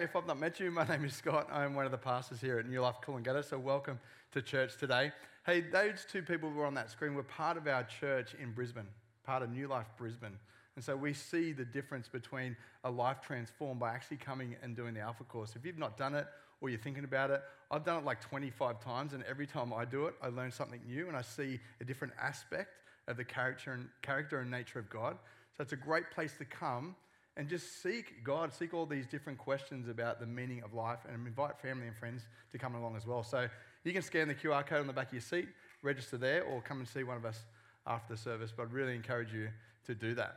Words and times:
If 0.00 0.16
I've 0.16 0.26
not 0.26 0.40
met 0.40 0.58
you, 0.58 0.70
my 0.70 0.86
name 0.86 1.04
is 1.04 1.14
Scott. 1.14 1.46
I'm 1.52 1.74
one 1.74 1.84
of 1.84 1.90
the 1.90 1.98
pastors 1.98 2.40
here 2.40 2.58
at 2.58 2.66
New 2.66 2.80
Life 2.80 3.02
Coolangatta, 3.04 3.44
so 3.44 3.58
welcome 3.58 4.00
to 4.32 4.40
church 4.40 4.78
today. 4.78 5.12
Hey, 5.44 5.60
those 5.60 6.06
two 6.10 6.22
people 6.22 6.48
who 6.48 6.56
were 6.56 6.64
on 6.64 6.72
that 6.72 6.90
screen 6.90 7.14
were 7.14 7.22
part 7.22 7.58
of 7.58 7.66
our 7.66 7.82
church 7.82 8.34
in 8.40 8.52
Brisbane, 8.52 8.86
part 9.24 9.42
of 9.42 9.50
New 9.50 9.68
Life 9.68 9.88
Brisbane. 9.98 10.38
And 10.74 10.82
so 10.82 10.96
we 10.96 11.12
see 11.12 11.52
the 11.52 11.66
difference 11.66 12.08
between 12.08 12.56
a 12.82 12.90
life 12.90 13.18
transformed 13.20 13.78
by 13.78 13.92
actually 13.92 14.16
coming 14.16 14.56
and 14.62 14.74
doing 14.74 14.94
the 14.94 15.00
Alpha 15.00 15.24
course. 15.24 15.54
If 15.54 15.66
you've 15.66 15.76
not 15.76 15.98
done 15.98 16.14
it 16.14 16.26
or 16.62 16.70
you're 16.70 16.78
thinking 16.78 17.04
about 17.04 17.30
it, 17.30 17.42
I've 17.70 17.84
done 17.84 17.98
it 17.98 18.06
like 18.06 18.22
25 18.22 18.82
times, 18.82 19.12
and 19.12 19.22
every 19.24 19.46
time 19.46 19.70
I 19.70 19.84
do 19.84 20.06
it, 20.06 20.14
I 20.22 20.28
learn 20.28 20.50
something 20.50 20.80
new 20.88 21.08
and 21.08 21.16
I 21.16 21.20
see 21.20 21.60
a 21.78 21.84
different 21.84 22.14
aspect 22.18 22.70
of 23.06 23.18
the 23.18 23.24
character 23.24 23.74
and, 23.74 23.86
character 24.00 24.38
and 24.38 24.50
nature 24.50 24.78
of 24.78 24.88
God. 24.88 25.18
So 25.58 25.62
it's 25.62 25.74
a 25.74 25.76
great 25.76 26.10
place 26.10 26.32
to 26.38 26.46
come 26.46 26.96
and 27.40 27.48
just 27.48 27.82
seek 27.82 28.22
God, 28.22 28.52
seek 28.52 28.74
all 28.74 28.84
these 28.84 29.06
different 29.06 29.38
questions 29.38 29.88
about 29.88 30.20
the 30.20 30.26
meaning 30.26 30.62
of 30.62 30.74
life, 30.74 30.98
and 31.08 31.26
invite 31.26 31.58
family 31.58 31.86
and 31.86 31.96
friends 31.96 32.20
to 32.52 32.58
come 32.58 32.74
along 32.74 32.96
as 32.96 33.06
well. 33.06 33.22
So 33.22 33.48
you 33.82 33.94
can 33.94 34.02
scan 34.02 34.28
the 34.28 34.34
QR 34.34 34.66
code 34.66 34.80
on 34.80 34.86
the 34.86 34.92
back 34.92 35.06
of 35.06 35.14
your 35.14 35.22
seat, 35.22 35.48
register 35.82 36.18
there, 36.18 36.44
or 36.44 36.60
come 36.60 36.80
and 36.80 36.86
see 36.86 37.02
one 37.02 37.16
of 37.16 37.24
us 37.24 37.46
after 37.86 38.12
the 38.12 38.20
service. 38.20 38.52
But 38.54 38.64
I'd 38.64 38.74
really 38.74 38.94
encourage 38.94 39.32
you 39.32 39.48
to 39.86 39.94
do 39.94 40.14
that. 40.16 40.36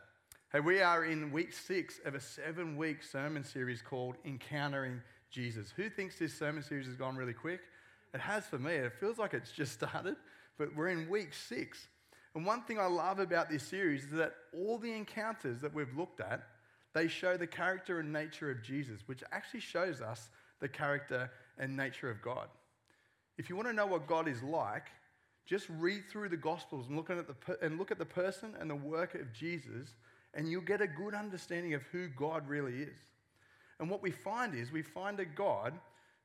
Hey, 0.53 0.61
we 0.61 0.80
are 0.80 1.03
in 1.03 1.34
week 1.34 1.52
six 1.52 1.99
of 2.05 2.16
a 2.16 2.21
seven 2.21 2.77
week 2.77 3.03
sermon 3.03 3.44
series 3.44 3.81
called 3.81 4.16
Encountering 4.23 5.02
Jesus. 5.30 5.73
Who 5.75 5.89
thinks 5.89 6.17
this 6.17 6.33
sermon 6.33 6.63
series 6.63 6.88
has 6.88 6.95
gone 6.95 7.17
really 7.17 7.33
quick? 7.33 7.59
It 8.13 8.22
has 8.22 8.45
for 8.45 8.59
me. 8.59 8.75
It 8.75 8.94
feels 8.97 9.17
like 9.17 9.33
it's 9.33 9.52
just 9.52 9.73
started, 9.83 10.16
but 10.58 10.73
we're 10.73 10.88
in 10.88 11.09
week 11.09 11.33
six. 11.33 11.85
And 12.33 12.45
one 12.45 12.61
thing 12.61 12.80
I 12.80 12.85
love 12.85 13.20
about 13.20 13.49
this 13.49 13.63
series 13.63 14.05
is 14.05 14.11
that 14.11 14.35
all 14.58 14.77
the 14.77 14.94
encounters 14.94 15.59
that 15.59 15.73
we've 15.73 15.94
looked 15.97 16.22
at 16.22 16.47
they 16.93 17.07
show 17.07 17.38
the 17.38 17.47
character 17.47 17.99
and 17.99 18.13
nature 18.13 18.52
of 18.52 18.63
Jesus, 18.63 19.02
which 19.07 19.23
actually 19.31 19.59
shows 19.59 20.02
us 20.02 20.29
the 20.59 20.67
character 20.67 21.29
and 21.57 21.75
nature 21.75 22.09
of 22.09 22.21
God. 22.21 22.47
If 23.38 23.49
you 23.49 23.55
want 23.55 23.67
to 23.67 23.73
know 23.73 23.88
what 23.88 24.08
God 24.08 24.27
is 24.27 24.41
like, 24.44 24.88
just 25.45 25.67
read 25.69 26.03
through 26.09 26.30
the 26.30 26.38
Gospels 26.38 26.88
and 26.88 26.95
look 26.95 27.09
at 27.09 27.27
the, 27.27 27.58
and 27.61 27.77
look 27.77 27.91
at 27.91 28.00
the 28.00 28.05
person 28.05 28.55
and 28.59 28.69
the 28.69 28.75
work 28.75 29.16
of 29.16 29.33
Jesus, 29.33 29.89
and 30.33 30.50
you'll 30.50 30.61
get 30.61 30.81
a 30.81 30.88
good 30.88 31.13
understanding 31.13 31.73
of 31.73 31.81
who 31.91 32.08
God 32.08 32.47
really 32.47 32.83
is. 32.83 33.00
And 33.80 33.89
what 33.89 34.02
we 34.02 34.11
find 34.11 34.55
is 34.55 34.72
we 34.72 34.83
find 34.83 35.19
a 35.19 35.25
God 35.25 35.73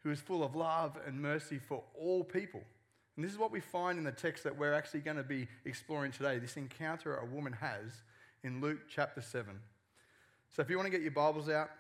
who 0.01 0.11
is 0.11 0.21
full 0.21 0.45
of 0.45 0.55
love 0.55 0.97
and 1.07 1.21
mercy 1.21 1.59
for 1.59 1.83
all 1.99 2.23
people. 2.23 2.63
And 3.17 3.25
this 3.25 3.33
is 3.33 3.39
what 3.39 3.51
we 3.51 3.61
find 3.61 3.99
in 3.99 4.05
the 4.05 4.13
text 4.13 4.45
that 4.45 4.57
we're 4.57 4.75
actually 4.75 5.01
going 5.01 5.17
to 5.17 5.25
be 5.25 5.49
exploring 5.65 6.13
today 6.13 6.39
this 6.39 6.57
encounter 6.57 7.17
a 7.17 7.27
woman 7.27 7.53
has 7.55 8.03
in 8.45 8.61
Luke 8.61 8.79
chapter 8.89 9.21
7. 9.21 9.59
So 10.51 10.63
if 10.63 10.71
you 10.71 10.77
want 10.77 10.87
to 10.87 10.91
get 10.91 11.03
your 11.03 11.13
Bibles 11.13 11.49
out, 11.49 11.71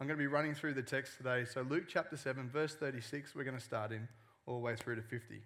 I'm 0.00 0.06
going 0.06 0.18
to 0.18 0.22
be 0.22 0.26
running 0.26 0.54
through 0.54 0.74
the 0.74 0.82
text 0.82 1.16
today. 1.16 1.44
So, 1.44 1.62
Luke 1.62 1.84
chapter 1.88 2.16
7, 2.16 2.50
verse 2.50 2.74
36, 2.74 3.34
we're 3.34 3.44
going 3.44 3.56
to 3.56 3.62
start 3.62 3.92
in 3.92 4.06
all 4.46 4.54
the 4.54 4.60
way 4.60 4.76
through 4.76 4.96
to 4.96 5.02
50. 5.02 5.40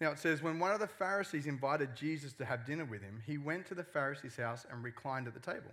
Now 0.00 0.10
it 0.10 0.18
says, 0.18 0.42
When 0.42 0.58
one 0.58 0.72
of 0.72 0.80
the 0.80 0.86
Pharisees 0.86 1.46
invited 1.46 1.96
Jesus 1.96 2.34
to 2.34 2.44
have 2.44 2.66
dinner 2.66 2.84
with 2.84 3.02
him, 3.02 3.22
he 3.26 3.38
went 3.38 3.66
to 3.66 3.74
the 3.74 3.84
Pharisee's 3.84 4.36
house 4.36 4.66
and 4.70 4.84
reclined 4.84 5.26
at 5.26 5.34
the 5.34 5.40
table. 5.40 5.70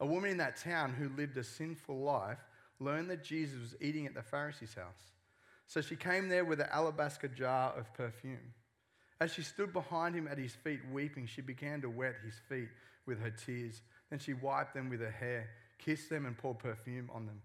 A 0.00 0.06
woman 0.06 0.30
in 0.30 0.36
that 0.38 0.56
town 0.56 0.92
who 0.92 1.08
lived 1.16 1.36
a 1.38 1.44
sinful 1.44 1.98
life 1.98 2.38
learned 2.78 3.08
that 3.10 3.24
Jesus 3.24 3.60
was 3.60 3.74
eating 3.80 4.06
at 4.06 4.14
the 4.14 4.22
Pharisee's 4.22 4.74
house. 4.74 5.12
So 5.66 5.80
she 5.80 5.96
came 5.96 6.28
there 6.28 6.44
with 6.44 6.60
an 6.60 6.68
alabaster 6.70 7.28
jar 7.28 7.72
of 7.74 7.94
perfume. 7.94 8.52
As 9.20 9.32
she 9.32 9.42
stood 9.42 9.72
behind 9.72 10.14
him 10.14 10.28
at 10.28 10.36
his 10.36 10.52
feet 10.52 10.80
weeping, 10.92 11.26
she 11.26 11.40
began 11.40 11.80
to 11.82 11.88
wet 11.88 12.16
his 12.24 12.34
feet 12.48 12.68
with 13.06 13.20
her 13.20 13.30
tears 13.30 13.80
then 14.12 14.18
she 14.18 14.34
wiped 14.34 14.74
them 14.74 14.90
with 14.90 15.00
her 15.00 15.10
hair, 15.10 15.48
kissed 15.78 16.10
them, 16.10 16.26
and 16.26 16.36
poured 16.36 16.58
perfume 16.58 17.08
on 17.14 17.24
them. 17.24 17.40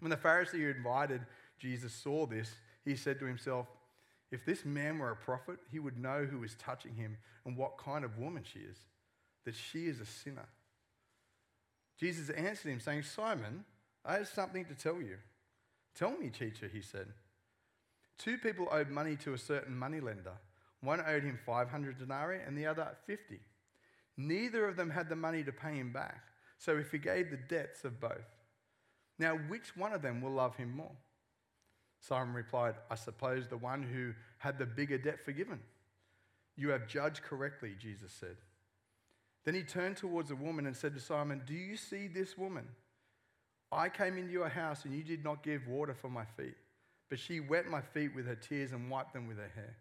When 0.00 0.08
the 0.08 0.16
Pharisee 0.16 0.62
who 0.62 0.70
invited 0.70 1.20
Jesus 1.58 1.92
saw 1.92 2.24
this, 2.24 2.50
he 2.86 2.96
said 2.96 3.18
to 3.18 3.26
himself, 3.26 3.66
If 4.30 4.46
this 4.46 4.64
man 4.64 4.98
were 4.98 5.10
a 5.10 5.16
prophet, 5.16 5.58
he 5.70 5.78
would 5.78 5.98
know 5.98 6.24
who 6.24 6.42
is 6.42 6.54
touching 6.54 6.94
him 6.94 7.18
and 7.44 7.54
what 7.54 7.76
kind 7.76 8.02
of 8.02 8.16
woman 8.16 8.44
she 8.50 8.60
is, 8.60 8.78
that 9.44 9.54
she 9.54 9.88
is 9.88 10.00
a 10.00 10.06
sinner. 10.06 10.48
Jesus 12.00 12.30
answered 12.30 12.70
him, 12.70 12.80
saying, 12.80 13.02
Simon, 13.02 13.66
I 14.06 14.14
have 14.14 14.28
something 14.28 14.64
to 14.64 14.74
tell 14.74 15.02
you. 15.02 15.18
Tell 15.94 16.12
me, 16.12 16.30
teacher, 16.30 16.70
he 16.72 16.80
said. 16.80 17.08
Two 18.16 18.38
people 18.38 18.68
owed 18.72 18.88
money 18.88 19.16
to 19.16 19.34
a 19.34 19.38
certain 19.38 19.76
moneylender. 19.76 20.38
One 20.80 21.02
owed 21.06 21.24
him 21.24 21.38
500 21.44 21.98
denarii 21.98 22.40
and 22.46 22.56
the 22.56 22.64
other 22.64 22.88
50. 23.06 23.40
Neither 24.18 24.66
of 24.66 24.76
them 24.76 24.90
had 24.90 25.08
the 25.08 25.16
money 25.16 25.44
to 25.44 25.52
pay 25.52 25.76
him 25.76 25.92
back, 25.92 26.24
so 26.58 26.76
he 26.76 26.82
forgave 26.82 27.30
the 27.30 27.36
debts 27.36 27.84
of 27.84 28.00
both. 28.00 28.26
Now, 29.16 29.36
which 29.36 29.76
one 29.76 29.92
of 29.92 30.02
them 30.02 30.20
will 30.20 30.32
love 30.32 30.56
him 30.56 30.76
more? 30.76 30.96
Simon 32.00 32.34
replied, 32.34 32.74
I 32.90 32.96
suppose 32.96 33.46
the 33.46 33.56
one 33.56 33.82
who 33.82 34.12
had 34.38 34.58
the 34.58 34.66
bigger 34.66 34.98
debt 34.98 35.24
forgiven. 35.24 35.60
You 36.56 36.70
have 36.70 36.88
judged 36.88 37.22
correctly, 37.22 37.76
Jesus 37.78 38.12
said. 38.12 38.36
Then 39.44 39.54
he 39.54 39.62
turned 39.62 39.96
towards 39.96 40.28
the 40.28 40.36
woman 40.36 40.66
and 40.66 40.76
said 40.76 40.94
to 40.94 41.00
Simon, 41.00 41.42
Do 41.46 41.54
you 41.54 41.76
see 41.76 42.08
this 42.08 42.36
woman? 42.36 42.66
I 43.70 43.88
came 43.88 44.18
into 44.18 44.32
your 44.32 44.48
house 44.48 44.84
and 44.84 44.94
you 44.94 45.04
did 45.04 45.22
not 45.22 45.44
give 45.44 45.68
water 45.68 45.94
for 45.94 46.08
my 46.08 46.24
feet, 46.24 46.56
but 47.08 47.18
she 47.18 47.38
wet 47.38 47.66
my 47.66 47.80
feet 47.80 48.14
with 48.14 48.26
her 48.26 48.34
tears 48.34 48.72
and 48.72 48.90
wiped 48.90 49.12
them 49.12 49.28
with 49.28 49.38
her 49.38 49.50
hair. 49.54 49.76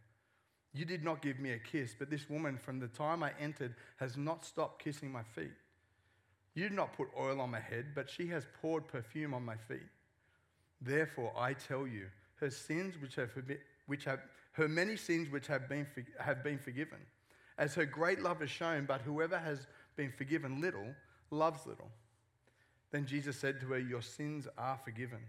You 0.73 0.85
did 0.85 1.03
not 1.03 1.21
give 1.21 1.39
me 1.39 1.51
a 1.51 1.59
kiss, 1.59 1.95
but 1.97 2.09
this 2.09 2.29
woman, 2.29 2.57
from 2.57 2.79
the 2.79 2.87
time 2.87 3.23
I 3.23 3.31
entered, 3.39 3.75
has 3.97 4.17
not 4.17 4.45
stopped 4.45 4.83
kissing 4.83 5.11
my 5.11 5.23
feet. 5.23 5.53
You 6.53 6.63
did 6.63 6.73
not 6.73 6.93
put 6.93 7.07
oil 7.17 7.39
on 7.41 7.51
my 7.51 7.59
head, 7.59 7.87
but 7.95 8.09
she 8.09 8.27
has 8.27 8.45
poured 8.61 8.87
perfume 8.87 9.33
on 9.33 9.45
my 9.45 9.55
feet. 9.55 9.87
Therefore, 10.81 11.33
I 11.37 11.53
tell 11.53 11.87
you, 11.87 12.07
her 12.35 12.49
sins, 12.49 12.95
which 13.01 13.15
have, 13.15 13.29
which 13.87 14.05
have 14.05 14.19
her 14.53 14.67
many 14.67 14.95
sins, 14.95 15.29
which 15.29 15.47
have 15.47 15.69
been, 15.69 15.87
have 16.19 16.43
been 16.43 16.57
forgiven, 16.57 16.99
as 17.57 17.73
her 17.75 17.85
great 17.85 18.21
love 18.21 18.41
has 18.41 18.49
shown. 18.49 18.85
But 18.85 19.01
whoever 19.01 19.37
has 19.37 19.67
been 19.95 20.11
forgiven 20.11 20.61
little 20.61 20.93
loves 21.31 21.65
little. 21.65 21.89
Then 22.91 23.05
Jesus 23.05 23.37
said 23.37 23.59
to 23.61 23.67
her, 23.67 23.79
Your 23.79 24.01
sins 24.01 24.47
are 24.57 24.79
forgiven. 24.83 25.19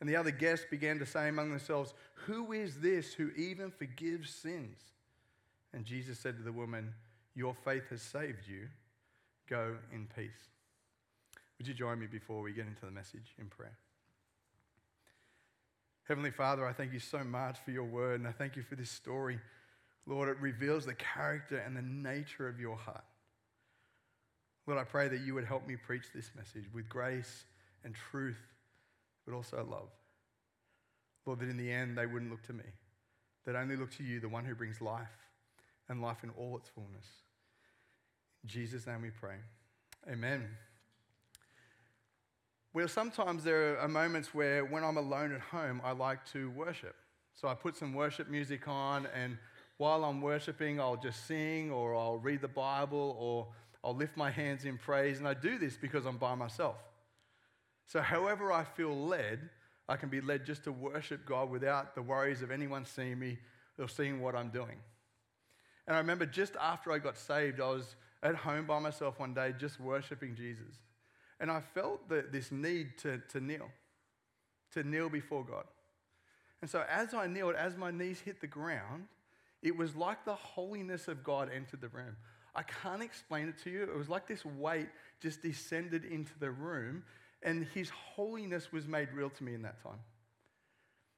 And 0.00 0.08
the 0.08 0.16
other 0.16 0.30
guests 0.30 0.66
began 0.70 0.98
to 0.98 1.06
say 1.06 1.28
among 1.28 1.50
themselves, 1.50 1.92
Who 2.26 2.52
is 2.52 2.76
this 2.76 3.12
who 3.12 3.30
even 3.36 3.70
forgives 3.70 4.30
sins? 4.30 4.78
And 5.74 5.84
Jesus 5.84 6.18
said 6.18 6.36
to 6.38 6.42
the 6.42 6.52
woman, 6.52 6.94
Your 7.34 7.54
faith 7.64 7.90
has 7.90 8.02
saved 8.02 8.48
you. 8.48 8.68
Go 9.48 9.76
in 9.92 10.08
peace. 10.16 10.48
Would 11.58 11.68
you 11.68 11.74
join 11.74 11.98
me 11.98 12.06
before 12.06 12.40
we 12.40 12.52
get 12.52 12.66
into 12.66 12.86
the 12.86 12.90
message 12.90 13.34
in 13.38 13.46
prayer? 13.46 13.76
Heavenly 16.04 16.30
Father, 16.30 16.66
I 16.66 16.72
thank 16.72 16.92
you 16.92 16.98
so 16.98 17.22
much 17.22 17.58
for 17.64 17.70
your 17.70 17.84
word, 17.84 18.20
and 18.20 18.28
I 18.28 18.32
thank 18.32 18.56
you 18.56 18.62
for 18.62 18.74
this 18.74 18.90
story. 18.90 19.38
Lord, 20.06 20.28
it 20.28 20.38
reveals 20.40 20.86
the 20.86 20.94
character 20.94 21.58
and 21.58 21.76
the 21.76 21.82
nature 21.82 22.48
of 22.48 22.58
your 22.58 22.76
heart. 22.76 23.04
Lord, 24.66 24.80
I 24.80 24.84
pray 24.84 25.08
that 25.08 25.20
you 25.20 25.34
would 25.34 25.44
help 25.44 25.68
me 25.68 25.76
preach 25.76 26.06
this 26.14 26.30
message 26.34 26.64
with 26.72 26.88
grace 26.88 27.44
and 27.84 27.94
truth 27.94 28.40
but 29.30 29.36
also 29.36 29.56
love. 29.58 29.88
Lord, 31.26 31.40
that 31.40 31.48
in 31.48 31.56
the 31.56 31.70
end 31.70 31.96
they 31.96 32.06
wouldn't 32.06 32.30
look 32.30 32.42
to 32.44 32.52
me, 32.52 32.64
that 33.46 33.54
only 33.54 33.76
look 33.76 33.90
to 33.96 34.02
you, 34.02 34.20
the 34.20 34.28
one 34.28 34.44
who 34.44 34.54
brings 34.54 34.80
life 34.80 35.08
and 35.88 36.02
life 36.02 36.24
in 36.24 36.30
all 36.30 36.56
its 36.56 36.68
fullness. 36.68 37.06
In 38.42 38.48
Jesus' 38.48 38.86
name 38.86 39.02
we 39.02 39.10
pray. 39.10 39.36
Amen. 40.10 40.48
Well, 42.72 42.88
sometimes 42.88 43.44
there 43.44 43.78
are 43.78 43.88
moments 43.88 44.32
where 44.32 44.64
when 44.64 44.84
I'm 44.84 44.96
alone 44.96 45.32
at 45.32 45.40
home, 45.40 45.80
I 45.84 45.92
like 45.92 46.24
to 46.32 46.50
worship. 46.50 46.94
So 47.34 47.48
I 47.48 47.54
put 47.54 47.76
some 47.76 47.94
worship 47.94 48.28
music 48.28 48.68
on, 48.68 49.06
and 49.14 49.36
while 49.76 50.04
I'm 50.04 50.20
worshiping, 50.20 50.80
I'll 50.80 50.96
just 50.96 51.26
sing 51.26 51.70
or 51.70 51.94
I'll 51.94 52.18
read 52.18 52.40
the 52.40 52.48
Bible 52.48 53.16
or 53.18 53.48
I'll 53.82 53.96
lift 53.96 54.16
my 54.16 54.30
hands 54.30 54.64
in 54.64 54.78
praise. 54.78 55.18
And 55.18 55.26
I 55.26 55.34
do 55.34 55.58
this 55.58 55.76
because 55.76 56.06
I'm 56.06 56.16
by 56.16 56.34
myself. 56.34 56.76
So, 57.90 58.00
however 58.00 58.52
I 58.52 58.62
feel 58.62 58.96
led, 58.96 59.50
I 59.88 59.96
can 59.96 60.10
be 60.10 60.20
led 60.20 60.46
just 60.46 60.62
to 60.62 60.70
worship 60.70 61.26
God 61.26 61.50
without 61.50 61.96
the 61.96 62.02
worries 62.02 62.40
of 62.40 62.52
anyone 62.52 62.84
seeing 62.84 63.18
me 63.18 63.36
or 63.80 63.88
seeing 63.88 64.20
what 64.20 64.36
I'm 64.36 64.50
doing. 64.50 64.76
And 65.88 65.96
I 65.96 65.98
remember 65.98 66.24
just 66.24 66.54
after 66.60 66.92
I 66.92 67.00
got 67.00 67.18
saved, 67.18 67.60
I 67.60 67.68
was 67.68 67.96
at 68.22 68.36
home 68.36 68.64
by 68.64 68.78
myself 68.78 69.18
one 69.18 69.34
day 69.34 69.52
just 69.58 69.80
worshiping 69.80 70.36
Jesus. 70.36 70.78
And 71.40 71.50
I 71.50 71.62
felt 71.74 72.08
the, 72.08 72.24
this 72.30 72.52
need 72.52 72.96
to, 72.98 73.22
to 73.30 73.40
kneel, 73.40 73.68
to 74.74 74.84
kneel 74.84 75.08
before 75.08 75.44
God. 75.44 75.64
And 76.62 76.70
so 76.70 76.84
as 76.88 77.12
I 77.12 77.26
kneeled, 77.26 77.56
as 77.56 77.76
my 77.76 77.90
knees 77.90 78.20
hit 78.20 78.40
the 78.40 78.46
ground, 78.46 79.06
it 79.64 79.76
was 79.76 79.96
like 79.96 80.24
the 80.24 80.36
holiness 80.36 81.08
of 81.08 81.24
God 81.24 81.50
entered 81.52 81.80
the 81.80 81.88
room. 81.88 82.16
I 82.54 82.62
can't 82.62 83.02
explain 83.02 83.48
it 83.48 83.58
to 83.64 83.70
you. 83.70 83.82
It 83.82 83.96
was 83.96 84.08
like 84.08 84.28
this 84.28 84.44
weight 84.44 84.90
just 85.20 85.42
descended 85.42 86.04
into 86.04 86.38
the 86.38 86.52
room 86.52 87.02
and 87.42 87.66
his 87.74 87.90
holiness 87.90 88.72
was 88.72 88.86
made 88.86 89.12
real 89.12 89.30
to 89.30 89.44
me 89.44 89.54
in 89.54 89.62
that 89.62 89.82
time. 89.82 89.98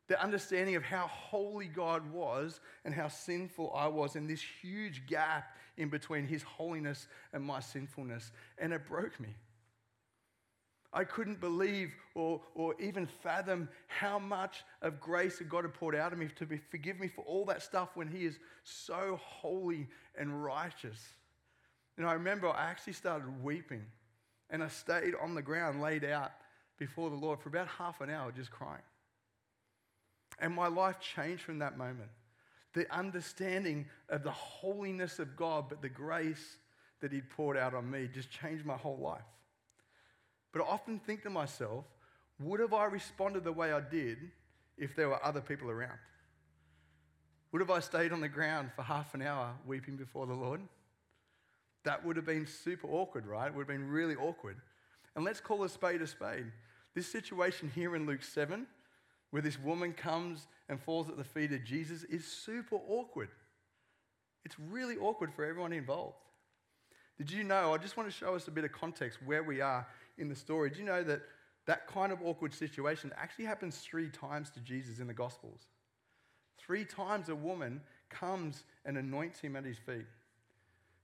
The 0.08 0.22
understanding 0.22 0.76
of 0.76 0.82
how 0.82 1.06
holy 1.06 1.66
God 1.66 2.12
was 2.12 2.60
and 2.84 2.94
how 2.94 3.08
sinful 3.08 3.72
I 3.74 3.86
was, 3.86 4.16
and 4.16 4.28
this 4.28 4.42
huge 4.60 5.06
gap 5.06 5.56
in 5.76 5.88
between 5.88 6.26
his 6.26 6.42
holiness 6.42 7.08
and 7.32 7.42
my 7.42 7.60
sinfulness. 7.60 8.30
And 8.58 8.72
it 8.72 8.86
broke 8.86 9.18
me. 9.20 9.30
I 10.92 11.04
couldn't 11.04 11.40
believe 11.40 11.92
or, 12.14 12.42
or 12.54 12.74
even 12.78 13.06
fathom 13.06 13.68
how 13.86 14.18
much 14.18 14.64
of 14.82 15.00
grace 15.00 15.38
that 15.38 15.48
God 15.48 15.64
had 15.64 15.72
poured 15.72 15.94
out 15.94 16.12
of 16.12 16.18
me 16.18 16.28
to 16.36 16.44
be, 16.44 16.58
forgive 16.70 17.00
me 17.00 17.08
for 17.08 17.22
all 17.22 17.46
that 17.46 17.62
stuff 17.62 17.90
when 17.94 18.08
He 18.08 18.26
is 18.26 18.38
so 18.64 19.18
holy 19.22 19.88
and 20.18 20.44
righteous. 20.44 20.98
And 21.96 22.06
I 22.06 22.12
remember 22.12 22.50
I 22.50 22.64
actually 22.64 22.92
started 22.92 23.42
weeping 23.42 23.84
and 24.52 24.62
I 24.62 24.68
stayed 24.68 25.14
on 25.20 25.34
the 25.34 25.42
ground, 25.42 25.80
laid 25.80 26.04
out 26.04 26.30
before 26.78 27.10
the 27.10 27.16
Lord 27.16 27.40
for 27.40 27.48
about 27.48 27.66
half 27.66 28.00
an 28.02 28.10
hour, 28.10 28.30
just 28.30 28.50
crying. 28.50 28.82
And 30.38 30.54
my 30.54 30.68
life 30.68 31.00
changed 31.00 31.42
from 31.42 31.58
that 31.60 31.78
moment. 31.78 32.10
The 32.74 32.90
understanding 32.94 33.86
of 34.08 34.22
the 34.22 34.30
holiness 34.30 35.18
of 35.18 35.36
God, 35.36 35.64
but 35.68 35.82
the 35.82 35.88
grace 35.88 36.56
that 37.00 37.12
He'd 37.12 37.30
poured 37.30 37.56
out 37.56 37.74
on 37.74 37.90
me 37.90 38.08
just 38.12 38.30
changed 38.30 38.64
my 38.64 38.76
whole 38.76 38.98
life. 38.98 39.24
But 40.52 40.62
I 40.62 40.66
often 40.66 40.98
think 40.98 41.22
to 41.22 41.30
myself, 41.30 41.84
would 42.38 42.60
have 42.60 42.74
I 42.74 42.84
responded 42.84 43.44
the 43.44 43.52
way 43.52 43.72
I 43.72 43.80
did 43.80 44.18
if 44.76 44.94
there 44.94 45.08
were 45.08 45.24
other 45.24 45.40
people 45.40 45.70
around? 45.70 45.98
Would 47.52 47.60
have 47.60 47.70
I 47.70 47.80
stayed 47.80 48.12
on 48.12 48.20
the 48.20 48.28
ground 48.28 48.70
for 48.74 48.82
half 48.82 49.14
an 49.14 49.22
hour 49.22 49.54
weeping 49.66 49.96
before 49.96 50.26
the 50.26 50.34
Lord? 50.34 50.60
That 51.84 52.04
would 52.04 52.16
have 52.16 52.26
been 52.26 52.46
super 52.46 52.88
awkward, 52.88 53.26
right? 53.26 53.48
It 53.48 53.54
would 53.54 53.62
have 53.62 53.76
been 53.76 53.88
really 53.88 54.14
awkward. 54.14 54.56
And 55.16 55.24
let's 55.24 55.40
call 55.40 55.64
a 55.64 55.68
spade 55.68 56.02
a 56.02 56.06
spade. 56.06 56.46
This 56.94 57.06
situation 57.06 57.70
here 57.74 57.96
in 57.96 58.06
Luke 58.06 58.22
7, 58.22 58.66
where 59.30 59.42
this 59.42 59.58
woman 59.58 59.92
comes 59.92 60.46
and 60.68 60.80
falls 60.80 61.08
at 61.08 61.16
the 61.16 61.24
feet 61.24 61.52
of 61.52 61.64
Jesus, 61.64 62.04
is 62.04 62.24
super 62.24 62.76
awkward. 62.88 63.30
It's 64.44 64.56
really 64.58 64.96
awkward 64.96 65.32
for 65.32 65.44
everyone 65.44 65.72
involved. 65.72 66.16
Did 67.18 67.30
you 67.30 67.44
know? 67.44 67.72
I 67.72 67.78
just 67.78 67.96
want 67.96 68.08
to 68.08 68.14
show 68.14 68.34
us 68.34 68.48
a 68.48 68.50
bit 68.50 68.64
of 68.64 68.72
context 68.72 69.18
where 69.24 69.42
we 69.42 69.60
are 69.60 69.86
in 70.18 70.28
the 70.28 70.34
story. 70.34 70.70
Do 70.70 70.78
you 70.78 70.84
know 70.84 71.02
that 71.02 71.22
that 71.66 71.86
kind 71.86 72.12
of 72.12 72.20
awkward 72.22 72.52
situation 72.52 73.12
actually 73.16 73.44
happens 73.44 73.78
three 73.78 74.08
times 74.08 74.50
to 74.50 74.60
Jesus 74.60 74.98
in 74.98 75.06
the 75.06 75.14
Gospels? 75.14 75.66
Three 76.58 76.84
times 76.84 77.28
a 77.28 77.34
woman 77.34 77.80
comes 78.08 78.64
and 78.84 78.96
anoints 78.96 79.40
him 79.40 79.56
at 79.56 79.64
his 79.64 79.78
feet. 79.78 80.06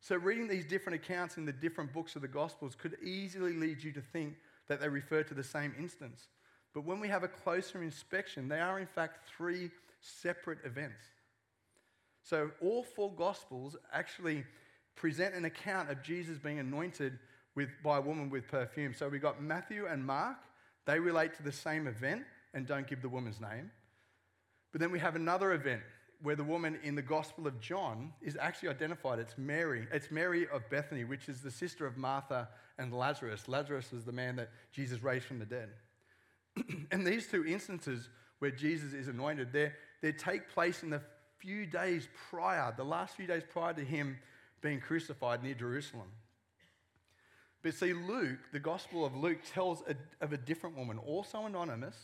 So, 0.00 0.16
reading 0.16 0.46
these 0.46 0.64
different 0.64 1.02
accounts 1.02 1.36
in 1.36 1.44
the 1.44 1.52
different 1.52 1.92
books 1.92 2.14
of 2.14 2.22
the 2.22 2.28
Gospels 2.28 2.74
could 2.74 2.96
easily 3.02 3.52
lead 3.52 3.82
you 3.82 3.92
to 3.92 4.00
think 4.00 4.36
that 4.68 4.80
they 4.80 4.88
refer 4.88 5.22
to 5.24 5.34
the 5.34 5.42
same 5.42 5.74
instance. 5.78 6.28
But 6.72 6.84
when 6.84 7.00
we 7.00 7.08
have 7.08 7.24
a 7.24 7.28
closer 7.28 7.82
inspection, 7.82 8.48
they 8.48 8.60
are 8.60 8.78
in 8.78 8.86
fact 8.86 9.28
three 9.36 9.70
separate 10.00 10.58
events. 10.64 11.02
So, 12.22 12.50
all 12.60 12.84
four 12.84 13.12
Gospels 13.12 13.76
actually 13.92 14.44
present 14.94 15.34
an 15.34 15.44
account 15.44 15.90
of 15.90 16.02
Jesus 16.02 16.38
being 16.38 16.58
anointed 16.58 17.18
with, 17.54 17.70
by 17.82 17.98
a 17.98 18.00
woman 18.00 18.30
with 18.30 18.46
perfume. 18.46 18.94
So, 18.94 19.08
we've 19.08 19.22
got 19.22 19.42
Matthew 19.42 19.86
and 19.86 20.04
Mark, 20.04 20.36
they 20.86 21.00
relate 21.00 21.34
to 21.34 21.42
the 21.42 21.52
same 21.52 21.86
event 21.86 22.22
and 22.54 22.66
don't 22.66 22.86
give 22.86 23.02
the 23.02 23.08
woman's 23.08 23.40
name. 23.40 23.70
But 24.72 24.80
then 24.80 24.90
we 24.90 24.98
have 25.00 25.16
another 25.16 25.52
event 25.52 25.82
where 26.22 26.36
the 26.36 26.44
woman 26.44 26.78
in 26.82 26.94
the 26.94 27.02
Gospel 27.02 27.46
of 27.46 27.60
John 27.60 28.12
is 28.20 28.36
actually 28.40 28.70
identified. 28.70 29.18
It's 29.18 29.38
Mary. 29.38 29.86
It's 29.92 30.10
Mary 30.10 30.48
of 30.52 30.68
Bethany, 30.68 31.04
which 31.04 31.28
is 31.28 31.42
the 31.42 31.50
sister 31.50 31.86
of 31.86 31.96
Martha 31.96 32.48
and 32.78 32.92
Lazarus. 32.92 33.46
Lazarus 33.48 33.92
was 33.92 34.04
the 34.04 34.12
man 34.12 34.36
that 34.36 34.50
Jesus 34.72 35.02
raised 35.02 35.26
from 35.26 35.38
the 35.38 35.46
dead. 35.46 35.70
and 36.90 37.06
these 37.06 37.28
two 37.28 37.46
instances 37.46 38.08
where 38.40 38.50
Jesus 38.50 38.94
is 38.94 39.08
anointed, 39.08 39.52
they 39.52 40.12
take 40.12 40.48
place 40.48 40.82
in 40.82 40.90
the 40.90 41.02
few 41.38 41.66
days 41.66 42.08
prior, 42.30 42.74
the 42.76 42.84
last 42.84 43.16
few 43.16 43.26
days 43.26 43.42
prior 43.48 43.72
to 43.72 43.84
him 43.84 44.18
being 44.60 44.80
crucified 44.80 45.42
near 45.42 45.54
Jerusalem. 45.54 46.08
But 47.62 47.74
see, 47.74 47.92
Luke, 47.92 48.38
the 48.52 48.60
Gospel 48.60 49.04
of 49.04 49.16
Luke, 49.16 49.38
tells 49.52 49.82
a, 49.88 49.94
of 50.24 50.32
a 50.32 50.36
different 50.36 50.76
woman, 50.76 50.98
also 50.98 51.46
anonymous, 51.46 51.96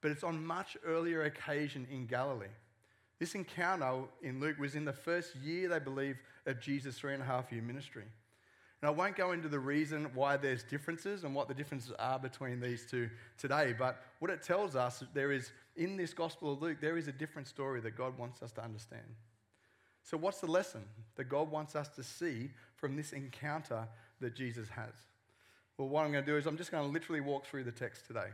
but 0.00 0.10
it's 0.10 0.24
on 0.24 0.44
much 0.44 0.76
earlier 0.84 1.22
occasion 1.22 1.86
in 1.90 2.06
Galilee. 2.06 2.46
This 3.22 3.36
encounter 3.36 4.00
in 4.24 4.40
Luke 4.40 4.58
was 4.58 4.74
in 4.74 4.84
the 4.84 4.92
first 4.92 5.36
year, 5.36 5.68
they 5.68 5.78
believe, 5.78 6.16
of 6.44 6.60
Jesus' 6.60 6.98
three 6.98 7.14
and 7.14 7.22
a 7.22 7.24
half 7.24 7.52
year 7.52 7.62
ministry. 7.62 8.02
And 8.02 8.88
I 8.88 8.90
won't 8.90 9.14
go 9.14 9.30
into 9.30 9.46
the 9.46 9.60
reason 9.60 10.10
why 10.12 10.36
there's 10.36 10.64
differences 10.64 11.22
and 11.22 11.32
what 11.32 11.46
the 11.46 11.54
differences 11.54 11.92
are 12.00 12.18
between 12.18 12.58
these 12.60 12.84
two 12.84 13.08
today, 13.38 13.76
but 13.78 14.02
what 14.18 14.32
it 14.32 14.42
tells 14.42 14.74
us 14.74 15.04
there 15.14 15.30
is, 15.30 15.52
in 15.76 15.96
this 15.96 16.12
Gospel 16.12 16.54
of 16.54 16.62
Luke, 16.62 16.78
there 16.80 16.98
is 16.98 17.06
a 17.06 17.12
different 17.12 17.46
story 17.46 17.80
that 17.82 17.96
God 17.96 18.18
wants 18.18 18.42
us 18.42 18.50
to 18.54 18.64
understand. 18.64 19.14
So, 20.02 20.16
what's 20.16 20.40
the 20.40 20.50
lesson 20.50 20.82
that 21.14 21.28
God 21.28 21.48
wants 21.48 21.76
us 21.76 21.86
to 21.90 22.02
see 22.02 22.50
from 22.74 22.96
this 22.96 23.12
encounter 23.12 23.86
that 24.20 24.34
Jesus 24.34 24.68
has? 24.70 24.94
Well, 25.78 25.86
what 25.86 26.04
I'm 26.04 26.10
going 26.10 26.24
to 26.24 26.28
do 26.32 26.36
is 26.36 26.46
I'm 26.46 26.56
just 26.56 26.72
going 26.72 26.84
to 26.84 26.92
literally 26.92 27.20
walk 27.20 27.46
through 27.46 27.62
the 27.62 27.70
text 27.70 28.04
today. 28.08 28.30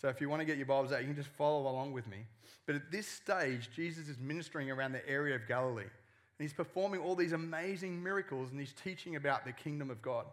So 0.00 0.08
if 0.08 0.20
you 0.20 0.28
want 0.28 0.40
to 0.40 0.46
get 0.46 0.56
your 0.56 0.66
Bibles 0.66 0.92
out, 0.92 1.00
you 1.00 1.06
can 1.06 1.16
just 1.16 1.28
follow 1.28 1.68
along 1.68 1.92
with 1.92 2.06
me. 2.06 2.18
But 2.66 2.76
at 2.76 2.92
this 2.92 3.08
stage, 3.08 3.68
Jesus 3.74 4.08
is 4.08 4.18
ministering 4.18 4.70
around 4.70 4.92
the 4.92 5.06
area 5.08 5.34
of 5.34 5.48
Galilee. 5.48 5.82
And 5.82 6.44
he's 6.44 6.52
performing 6.52 7.00
all 7.00 7.16
these 7.16 7.32
amazing 7.32 8.00
miracles 8.00 8.52
and 8.52 8.60
he's 8.60 8.72
teaching 8.72 9.16
about 9.16 9.44
the 9.44 9.52
kingdom 9.52 9.90
of 9.90 10.00
God. 10.00 10.26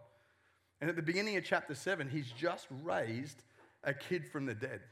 And 0.80 0.88
at 0.88 0.94
the 0.94 1.02
beginning 1.02 1.36
of 1.36 1.44
chapter 1.44 1.74
7, 1.74 2.08
he's 2.08 2.30
just 2.30 2.68
raised 2.84 3.42
a 3.82 3.92
kid 3.92 4.28
from 4.28 4.46
the 4.46 4.54
dead. 4.54 4.82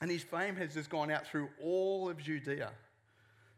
And 0.00 0.10
his 0.10 0.24
fame 0.24 0.56
has 0.56 0.74
just 0.74 0.90
gone 0.90 1.10
out 1.10 1.26
through 1.26 1.48
all 1.62 2.08
of 2.08 2.18
Judea. 2.18 2.70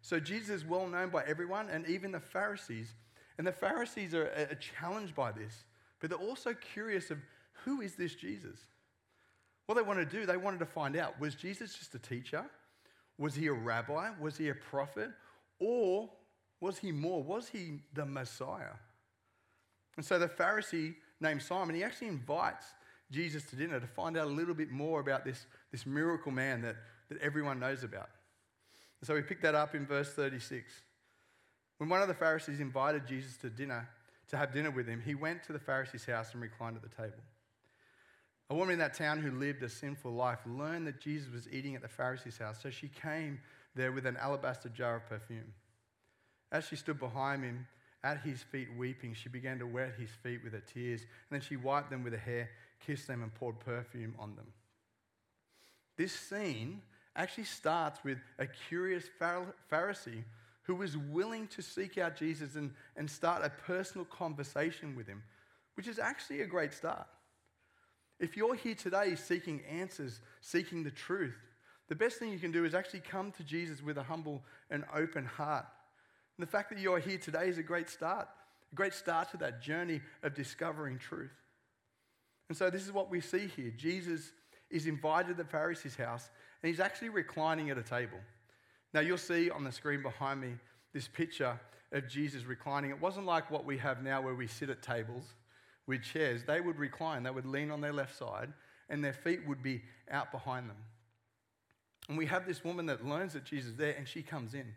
So 0.02 0.20
Jesus 0.20 0.50
is 0.50 0.64
well 0.66 0.86
known 0.86 1.08
by 1.08 1.24
everyone 1.24 1.70
and 1.70 1.86
even 1.86 2.12
the 2.12 2.20
Pharisees. 2.20 2.94
And 3.38 3.46
the 3.46 3.52
Pharisees 3.52 4.14
are, 4.14 4.26
are 4.26 4.56
challenged 4.56 5.14
by 5.14 5.32
this, 5.32 5.64
but 5.98 6.10
they're 6.10 6.18
also 6.18 6.52
curious 6.52 7.10
of 7.10 7.18
who 7.64 7.80
is 7.80 7.94
this 7.94 8.14
Jesus? 8.14 8.58
What 9.66 9.76
they 9.76 9.82
wanted 9.82 10.10
to 10.10 10.16
do, 10.18 10.26
they 10.26 10.36
wanted 10.36 10.58
to 10.60 10.66
find 10.66 10.96
out 10.96 11.20
was 11.20 11.34
Jesus 11.34 11.74
just 11.74 11.94
a 11.94 11.98
teacher? 11.98 12.44
Was 13.18 13.34
he 13.34 13.46
a 13.48 13.52
rabbi? 13.52 14.10
Was 14.20 14.36
he 14.36 14.48
a 14.48 14.54
prophet? 14.54 15.10
Or 15.58 16.10
was 16.60 16.78
he 16.78 16.92
more? 16.92 17.22
Was 17.22 17.48
he 17.48 17.80
the 17.92 18.06
Messiah? 18.06 18.74
And 19.96 20.04
so 20.04 20.18
the 20.18 20.28
Pharisee 20.28 20.94
named 21.20 21.42
Simon, 21.42 21.76
he 21.76 21.84
actually 21.84 22.08
invites 22.08 22.64
Jesus 23.10 23.44
to 23.44 23.56
dinner 23.56 23.80
to 23.80 23.86
find 23.86 24.16
out 24.16 24.26
a 24.26 24.30
little 24.30 24.54
bit 24.54 24.70
more 24.70 25.00
about 25.00 25.24
this, 25.24 25.46
this 25.72 25.84
miracle 25.84 26.32
man 26.32 26.62
that, 26.62 26.76
that 27.08 27.20
everyone 27.20 27.58
knows 27.58 27.82
about. 27.82 28.08
And 29.00 29.06
so 29.06 29.14
we 29.14 29.22
pick 29.22 29.42
that 29.42 29.54
up 29.54 29.74
in 29.74 29.86
verse 29.86 30.12
36. 30.12 30.72
When 31.78 31.88
one 31.88 32.02
of 32.02 32.08
the 32.08 32.14
Pharisees 32.14 32.60
invited 32.60 33.06
Jesus 33.06 33.36
to 33.38 33.50
dinner, 33.50 33.88
to 34.28 34.36
have 34.36 34.52
dinner 34.52 34.70
with 34.70 34.86
him, 34.86 35.02
he 35.04 35.14
went 35.14 35.42
to 35.44 35.52
the 35.52 35.58
Pharisee's 35.58 36.04
house 36.04 36.32
and 36.32 36.42
reclined 36.42 36.76
at 36.76 36.82
the 36.82 36.88
table. 36.88 37.22
A 38.50 38.54
woman 38.54 38.72
in 38.72 38.78
that 38.80 38.94
town 38.94 39.20
who 39.20 39.30
lived 39.30 39.62
a 39.62 39.68
sinful 39.68 40.12
life 40.12 40.40
learned 40.44 40.88
that 40.88 41.00
Jesus 41.00 41.32
was 41.32 41.48
eating 41.52 41.76
at 41.76 41.82
the 41.82 41.88
Pharisee's 41.88 42.38
house, 42.38 42.60
so 42.60 42.68
she 42.68 42.88
came 42.88 43.38
there 43.76 43.92
with 43.92 44.06
an 44.06 44.16
alabaster 44.16 44.68
jar 44.68 44.96
of 44.96 45.08
perfume. 45.08 45.54
As 46.50 46.66
she 46.66 46.74
stood 46.74 46.98
behind 46.98 47.44
him 47.44 47.68
at 48.02 48.22
his 48.22 48.42
feet 48.42 48.68
weeping, 48.76 49.14
she 49.14 49.28
began 49.28 49.60
to 49.60 49.66
wet 49.68 49.94
his 49.96 50.10
feet 50.10 50.42
with 50.42 50.52
her 50.52 50.62
tears, 50.72 51.02
and 51.02 51.08
then 51.30 51.40
she 51.40 51.54
wiped 51.56 51.90
them 51.90 52.02
with 52.02 52.12
her 52.12 52.18
hair, 52.18 52.50
kissed 52.84 53.06
them, 53.06 53.22
and 53.22 53.32
poured 53.32 53.60
perfume 53.60 54.16
on 54.18 54.34
them. 54.34 54.46
This 55.96 56.12
scene 56.12 56.82
actually 57.14 57.44
starts 57.44 58.00
with 58.02 58.18
a 58.40 58.48
curious 58.48 59.04
Pharisee 59.20 60.24
who 60.64 60.74
was 60.74 60.96
willing 60.96 61.46
to 61.48 61.62
seek 61.62 61.98
out 61.98 62.16
Jesus 62.16 62.56
and, 62.56 62.72
and 62.96 63.08
start 63.08 63.44
a 63.44 63.50
personal 63.50 64.06
conversation 64.06 64.96
with 64.96 65.06
him, 65.06 65.22
which 65.74 65.86
is 65.86 66.00
actually 66.00 66.40
a 66.40 66.46
great 66.46 66.72
start. 66.72 67.06
If 68.20 68.36
you're 68.36 68.54
here 68.54 68.74
today 68.74 69.14
seeking 69.16 69.62
answers, 69.64 70.20
seeking 70.42 70.84
the 70.84 70.90
truth, 70.90 71.34
the 71.88 71.94
best 71.94 72.18
thing 72.18 72.30
you 72.30 72.38
can 72.38 72.52
do 72.52 72.66
is 72.66 72.74
actually 72.74 73.00
come 73.00 73.32
to 73.32 73.42
Jesus 73.42 73.82
with 73.82 73.96
a 73.96 74.02
humble 74.02 74.44
and 74.70 74.84
open 74.94 75.24
heart. 75.24 75.64
And 76.36 76.46
the 76.46 76.50
fact 76.50 76.68
that 76.70 76.78
you're 76.78 76.98
here 76.98 77.18
today 77.18 77.48
is 77.48 77.58
a 77.58 77.62
great 77.62 77.88
start, 77.88 78.28
a 78.70 78.74
great 78.74 78.92
start 78.92 79.30
to 79.30 79.38
that 79.38 79.62
journey 79.62 80.02
of 80.22 80.34
discovering 80.34 80.98
truth. 80.98 81.32
And 82.48 82.56
so, 82.56 82.68
this 82.68 82.84
is 82.84 82.92
what 82.92 83.10
we 83.10 83.20
see 83.20 83.48
here 83.56 83.72
Jesus 83.76 84.32
is 84.70 84.86
invited 84.86 85.28
to 85.28 85.34
the 85.34 85.48
Pharisee's 85.48 85.96
house, 85.96 86.28
and 86.62 86.68
he's 86.68 86.78
actually 86.78 87.08
reclining 87.08 87.70
at 87.70 87.78
a 87.78 87.82
table. 87.82 88.18
Now, 88.92 89.00
you'll 89.00 89.18
see 89.18 89.50
on 89.50 89.64
the 89.64 89.72
screen 89.72 90.02
behind 90.02 90.40
me 90.40 90.54
this 90.92 91.08
picture 91.08 91.58
of 91.92 92.08
Jesus 92.08 92.44
reclining. 92.44 92.90
It 92.90 93.00
wasn't 93.00 93.26
like 93.26 93.50
what 93.50 93.64
we 93.64 93.78
have 93.78 94.02
now 94.02 94.20
where 94.20 94.34
we 94.34 94.46
sit 94.46 94.68
at 94.68 94.82
tables 94.82 95.24
with 95.90 96.04
chairs, 96.04 96.44
they 96.44 96.60
would 96.60 96.78
recline, 96.78 97.24
they 97.24 97.30
would 97.30 97.44
lean 97.44 97.72
on 97.72 97.80
their 97.80 97.92
left 97.92 98.16
side, 98.16 98.52
and 98.88 99.04
their 99.04 99.12
feet 99.12 99.40
would 99.46 99.60
be 99.60 99.82
out 100.08 100.30
behind 100.30 100.70
them. 100.70 100.76
And 102.08 102.16
we 102.16 102.26
have 102.26 102.46
this 102.46 102.64
woman 102.64 102.86
that 102.86 103.04
learns 103.04 103.32
that 103.32 103.44
Jesus 103.44 103.72
is 103.72 103.76
there, 103.76 103.94
and 103.98 104.06
she 104.06 104.22
comes 104.22 104.54
in. 104.54 104.72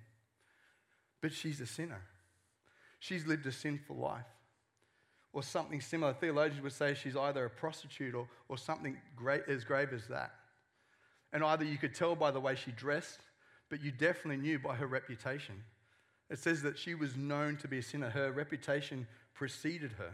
But 1.22 1.32
she's 1.32 1.62
a 1.62 1.68
sinner. 1.68 2.02
She's 3.00 3.28
lived 3.28 3.46
a 3.46 3.52
sinful 3.52 3.96
life. 3.96 4.26
Or 5.34 5.44
something 5.44 5.82
similar. 5.82 6.14
Theologians 6.14 6.64
would 6.64 6.74
say 6.74 6.96
she's 6.96 7.16
either 7.16 7.46
a 7.46 7.50
prostitute 7.50 8.16
or, 8.16 8.28
or 8.50 8.58
something 8.58 8.98
great, 9.16 9.44
as 9.48 9.64
grave 9.64 9.94
as 9.94 10.08
that. 10.08 10.34
And 11.32 11.44
either 11.44 11.64
you 11.64 11.78
could 11.78 11.94
tell 11.94 12.16
by 12.16 12.32
the 12.32 12.40
way 12.40 12.56
she 12.56 12.72
dressed, 12.72 13.20
but 13.70 13.84
you 13.84 13.92
definitely 13.92 14.38
knew 14.38 14.58
by 14.58 14.76
her 14.76 14.88
reputation. 14.88 15.64
It 16.32 16.40
says 16.40 16.64
that 16.64 16.80
she 16.80 16.96
was 16.96 17.16
known 17.16 17.58
to 17.58 17.68
be 17.68 17.78
a 17.78 17.84
sinner. 17.84 18.10
Her 18.10 18.32
reputation 18.32 19.06
preceded 19.36 19.92
her. 19.94 20.14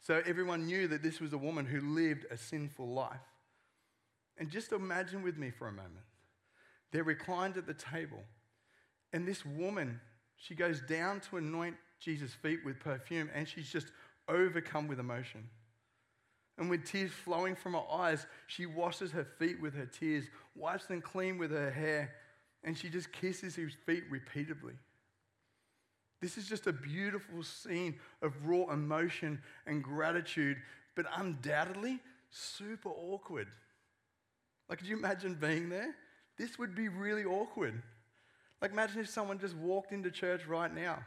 So 0.00 0.22
everyone 0.26 0.66
knew 0.66 0.88
that 0.88 1.02
this 1.02 1.20
was 1.20 1.32
a 1.32 1.38
woman 1.38 1.66
who 1.66 1.80
lived 1.80 2.26
a 2.30 2.36
sinful 2.36 2.88
life. 2.88 3.20
And 4.38 4.50
just 4.50 4.72
imagine 4.72 5.22
with 5.22 5.36
me 5.36 5.50
for 5.50 5.68
a 5.68 5.72
moment. 5.72 6.06
They're 6.92 7.04
reclined 7.04 7.56
at 7.56 7.66
the 7.66 7.74
table, 7.74 8.22
and 9.12 9.26
this 9.26 9.44
woman, 9.44 10.00
she 10.36 10.54
goes 10.54 10.80
down 10.80 11.20
to 11.28 11.36
anoint 11.36 11.76
Jesus' 12.00 12.32
feet 12.32 12.60
with 12.64 12.80
perfume, 12.80 13.30
and 13.34 13.46
she's 13.46 13.70
just 13.70 13.88
overcome 14.28 14.88
with 14.88 14.98
emotion. 14.98 15.48
And 16.58 16.68
with 16.68 16.84
tears 16.84 17.12
flowing 17.12 17.54
from 17.54 17.74
her 17.74 17.84
eyes, 17.92 18.26
she 18.46 18.66
washes 18.66 19.12
her 19.12 19.24
feet 19.38 19.60
with 19.60 19.74
her 19.74 19.86
tears, 19.86 20.24
wipes 20.54 20.86
them 20.86 21.00
clean 21.00 21.38
with 21.38 21.50
her 21.52 21.70
hair, 21.70 22.12
and 22.64 22.76
she 22.76 22.88
just 22.88 23.12
kisses 23.12 23.54
his 23.54 23.72
feet 23.86 24.04
repeatedly. 24.10 24.74
This 26.20 26.36
is 26.36 26.46
just 26.46 26.66
a 26.66 26.72
beautiful 26.72 27.42
scene 27.42 27.98
of 28.20 28.34
raw 28.46 28.70
emotion 28.70 29.40
and 29.66 29.82
gratitude, 29.82 30.58
but 30.94 31.06
undoubtedly 31.16 31.98
super 32.30 32.90
awkward. 32.90 33.48
Like, 34.68 34.78
could 34.78 34.88
you 34.88 34.96
imagine 34.96 35.34
being 35.34 35.68
there? 35.68 35.94
This 36.36 36.58
would 36.58 36.74
be 36.74 36.88
really 36.88 37.24
awkward. 37.24 37.82
Like, 38.60 38.72
imagine 38.72 39.00
if 39.00 39.08
someone 39.08 39.38
just 39.38 39.56
walked 39.56 39.92
into 39.92 40.10
church 40.10 40.46
right 40.46 40.72
now, 40.72 40.98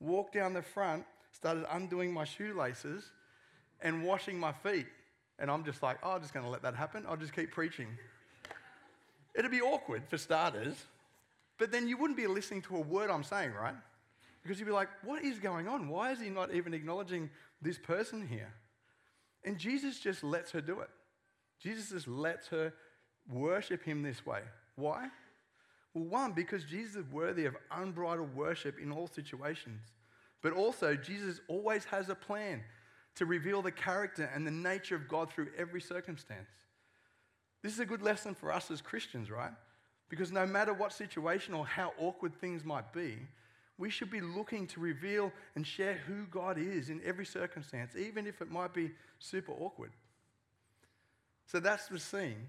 walked 0.00 0.34
down 0.34 0.54
the 0.54 0.62
front, 0.62 1.04
started 1.30 1.66
undoing 1.70 2.12
my 2.12 2.24
shoelaces, 2.24 3.04
and 3.82 4.02
washing 4.02 4.38
my 4.38 4.52
feet. 4.52 4.86
And 5.38 5.50
I'm 5.50 5.64
just 5.64 5.82
like, 5.82 5.98
oh, 6.02 6.12
I'm 6.12 6.22
just 6.22 6.32
going 6.32 6.44
to 6.44 6.50
let 6.50 6.62
that 6.62 6.74
happen. 6.74 7.04
I'll 7.06 7.16
just 7.16 7.34
keep 7.34 7.52
preaching. 7.52 7.88
It'd 9.34 9.50
be 9.50 9.60
awkward 9.60 10.02
for 10.08 10.16
starters, 10.16 10.74
but 11.58 11.70
then 11.70 11.86
you 11.86 11.98
wouldn't 11.98 12.16
be 12.16 12.26
listening 12.26 12.62
to 12.62 12.76
a 12.76 12.80
word 12.80 13.10
I'm 13.10 13.22
saying, 13.22 13.52
right? 13.52 13.74
Because 14.46 14.60
you'd 14.60 14.66
be 14.66 14.72
like, 14.72 14.88
what 15.02 15.24
is 15.24 15.40
going 15.40 15.66
on? 15.66 15.88
Why 15.88 16.12
is 16.12 16.20
he 16.20 16.30
not 16.30 16.54
even 16.54 16.72
acknowledging 16.72 17.30
this 17.60 17.78
person 17.78 18.24
here? 18.24 18.52
And 19.44 19.58
Jesus 19.58 19.98
just 19.98 20.22
lets 20.22 20.52
her 20.52 20.60
do 20.60 20.78
it. 20.80 20.90
Jesus 21.60 21.90
just 21.90 22.06
lets 22.06 22.46
her 22.48 22.72
worship 23.28 23.82
him 23.82 24.02
this 24.02 24.24
way. 24.24 24.42
Why? 24.76 25.08
Well, 25.94 26.04
one, 26.04 26.30
because 26.30 26.64
Jesus 26.64 26.94
is 26.94 27.10
worthy 27.10 27.46
of 27.46 27.56
unbridled 27.72 28.36
worship 28.36 28.78
in 28.80 28.92
all 28.92 29.08
situations. 29.08 29.80
But 30.42 30.52
also, 30.52 30.94
Jesus 30.94 31.40
always 31.48 31.84
has 31.86 32.08
a 32.08 32.14
plan 32.14 32.62
to 33.16 33.26
reveal 33.26 33.62
the 33.62 33.72
character 33.72 34.30
and 34.32 34.46
the 34.46 34.52
nature 34.52 34.94
of 34.94 35.08
God 35.08 35.28
through 35.32 35.48
every 35.58 35.80
circumstance. 35.80 36.50
This 37.64 37.72
is 37.72 37.80
a 37.80 37.86
good 37.86 38.02
lesson 38.02 38.32
for 38.32 38.52
us 38.52 38.70
as 38.70 38.80
Christians, 38.80 39.28
right? 39.28 39.50
Because 40.08 40.30
no 40.30 40.46
matter 40.46 40.72
what 40.72 40.92
situation 40.92 41.52
or 41.52 41.66
how 41.66 41.94
awkward 41.98 42.36
things 42.36 42.64
might 42.64 42.92
be, 42.92 43.18
we 43.78 43.90
should 43.90 44.10
be 44.10 44.20
looking 44.20 44.66
to 44.68 44.80
reveal 44.80 45.32
and 45.54 45.66
share 45.66 45.94
who 45.94 46.24
God 46.30 46.58
is 46.58 46.88
in 46.88 47.00
every 47.04 47.26
circumstance, 47.26 47.94
even 47.96 48.26
if 48.26 48.40
it 48.40 48.50
might 48.50 48.72
be 48.72 48.90
super 49.18 49.52
awkward. 49.52 49.92
So 51.46 51.60
that's 51.60 51.86
the 51.86 51.98
scene. 51.98 52.48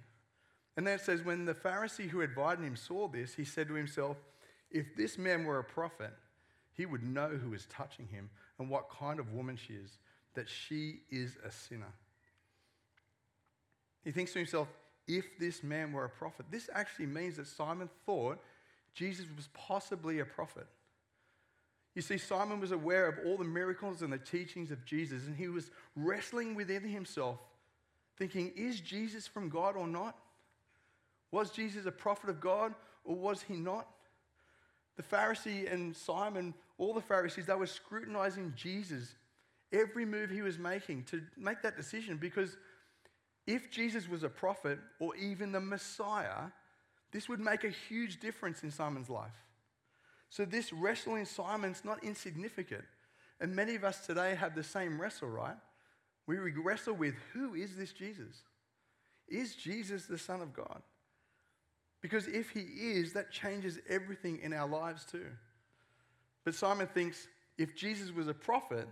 And 0.78 0.86
then 0.86 0.96
it 0.96 1.02
says, 1.02 1.24
when 1.24 1.46
the 1.46 1.54
Pharisee 1.54 2.08
who 2.08 2.20
had 2.20 2.30
invited 2.30 2.64
him 2.64 2.76
saw 2.76 3.08
this, 3.08 3.34
he 3.34 3.44
said 3.44 3.68
to 3.68 3.74
himself, 3.74 4.18
If 4.72 4.96
this 4.96 5.18
man 5.18 5.44
were 5.44 5.60
a 5.60 5.64
prophet, 5.64 6.14
he 6.74 6.86
would 6.86 7.04
know 7.04 7.30
who 7.30 7.54
is 7.54 7.66
touching 7.66 8.08
him 8.08 8.30
and 8.60 8.70
what 8.70 8.90
kind 8.90 9.20
of 9.20 9.34
woman 9.34 9.58
she 9.58 9.74
is 9.74 9.98
that 10.36 10.48
she 10.48 11.02
is 11.10 11.36
a 11.44 11.52
sinner. 11.52 11.92
He 14.04 14.12
thinks 14.12 14.34
to 14.34 14.40
himself, 14.40 14.68
if 15.08 15.40
this 15.40 15.64
man 15.64 15.92
were 15.92 16.06
a 16.06 16.10
prophet, 16.10 16.46
this 16.52 16.70
actually 16.74 17.08
means 17.08 17.38
that 17.38 17.48
Simon 17.48 17.90
thought 18.06 18.38
Jesus 18.94 19.26
was 19.36 19.50
possibly 19.54 20.20
a 20.20 20.26
prophet. 20.26 20.68
You 21.98 22.04
see, 22.04 22.20
Simon 22.20 22.60
was 22.60 22.70
aware 22.70 23.08
of 23.08 23.18
all 23.26 23.38
the 23.38 23.44
miracles 23.44 24.04
and 24.04 24.14
the 24.14 24.20
teachings 24.20 24.70
of 24.70 24.86
Jesus, 24.86 25.26
and 25.26 25.36
he 25.36 25.48
was 25.48 25.72
wrestling 25.96 26.54
within 26.54 26.84
himself, 26.84 27.40
thinking, 28.18 28.52
is 28.56 28.80
Jesus 28.82 29.26
from 29.26 29.50
God 29.50 29.76
or 29.76 29.88
not? 29.88 30.16
Was 31.32 31.50
Jesus 31.50 31.88
a 31.88 31.92
prophet 31.92 32.30
of 32.30 32.40
God 32.40 32.76
or 33.04 33.16
was 33.16 33.42
he 33.42 33.56
not? 33.56 33.88
The 34.96 35.02
Pharisee 35.02 35.74
and 35.74 35.96
Simon, 35.96 36.54
all 36.78 36.94
the 36.94 37.02
Pharisees, 37.02 37.48
they 37.48 37.56
were 37.56 37.66
scrutinizing 37.66 38.54
Jesus 38.56 39.16
every 39.74 40.06
move 40.06 40.30
he 40.30 40.44
was 40.44 40.60
making 40.60 41.02
to 41.06 41.24
make 41.36 41.64
that 41.64 41.78
decision 41.78 42.18
because 42.18 42.58
if 43.48 43.72
Jesus 43.72 44.08
was 44.08 44.22
a 44.22 44.30
prophet 44.30 44.78
or 45.00 45.16
even 45.16 45.52
the 45.52 45.60
Messiah, 45.60 46.52
this 47.12 47.28
would 47.28 47.40
make 47.40 47.64
a 47.64 47.70
huge 47.70 48.20
difference 48.20 48.62
in 48.62 48.70
Simon's 48.70 49.10
life. 49.10 49.47
So, 50.30 50.46
this 50.46 50.74
wrestle 50.74 51.16
in 51.16 51.26
Simon's 51.26 51.84
not 51.86 52.04
insignificant. 52.04 52.84
And 53.40 53.56
many 53.56 53.76
of 53.76 53.84
us 53.84 54.06
today 54.06 54.36
have 54.36 54.56
the 54.56 54.64
same 54.64 55.00
wrestle, 55.00 55.30
right? 55.30 55.56
We 56.26 56.38
wrestle 56.38 56.96
with 56.96 57.16
who 57.34 57.54
is 57.54 57.76
this 57.78 57.94
Jesus? 57.94 58.44
Is 59.28 59.56
Jesus 59.56 60.06
the 60.06 60.18
Son 60.18 60.42
of 60.42 60.54
God? 60.54 60.82
Because 62.02 62.28
if 62.28 62.50
he 62.50 62.62
is, 62.62 63.14
that 63.14 63.32
changes 63.32 63.80
everything 63.90 64.40
in 64.42 64.54
our 64.54 64.68
lives 64.68 65.06
too. 65.06 65.26
But 66.46 66.56
Simon 66.56 66.88
thinks 66.88 67.28
if 67.58 67.76
Jesus 67.76 68.12
was 68.12 68.28
a 68.28 68.34
prophet, 68.34 68.88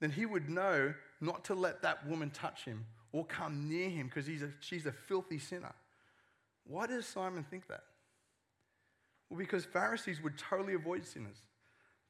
then 0.00 0.10
he 0.10 0.26
would 0.26 0.48
know 0.48 0.94
not 1.20 1.44
to 1.44 1.54
let 1.54 1.82
that 1.82 2.06
woman 2.06 2.30
touch 2.30 2.64
him 2.64 2.86
or 3.12 3.24
come 3.26 3.68
near 3.68 3.88
him 3.88 4.06
because 4.06 4.30
she's 4.60 4.86
a 4.86 4.92
filthy 4.92 5.38
sinner. 5.38 5.74
Why 6.64 6.86
does 6.86 7.06
Simon 7.06 7.44
think 7.44 7.68
that? 7.68 7.82
Well, 9.30 9.38
because 9.38 9.64
Pharisees 9.64 10.20
would 10.22 10.36
totally 10.36 10.74
avoid 10.74 11.06
sinners. 11.06 11.38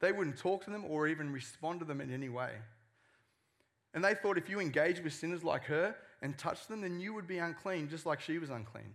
They 0.00 0.12
wouldn't 0.12 0.39
talk 0.39 0.65
to 0.65 0.71
them 0.71 0.85
or 0.89 1.07
even 1.07 1.31
respond 1.31 1.81
to 1.81 1.85
them 1.85 2.00
in 2.00 2.12
any 2.12 2.31
way. 2.31 2.53
And 3.93 4.03
they 4.03 4.15
thought 4.15 4.39
if 4.39 4.49
you 4.49 4.59
engage 4.61 5.00
with 5.00 5.12
sinners 5.12 5.45
like 5.45 5.65
her 5.65 5.95
and 6.23 6.37
touch 6.39 6.67
them, 6.67 6.81
then 6.81 6.99
you 7.00 7.12
would 7.12 7.27
be 7.27 7.39
unclean, 7.39 7.89
just 7.89 8.07
like 8.07 8.21
she 8.21 8.39
was 8.39 8.50
unclean. 8.50 8.95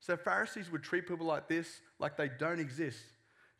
So 0.00 0.16
Pharisees 0.16 0.70
would 0.70 0.82
treat 0.82 1.08
people 1.08 1.26
like 1.26 1.48
this 1.48 1.80
like 1.98 2.16
they 2.16 2.28
don't 2.28 2.60
exist. 2.60 3.04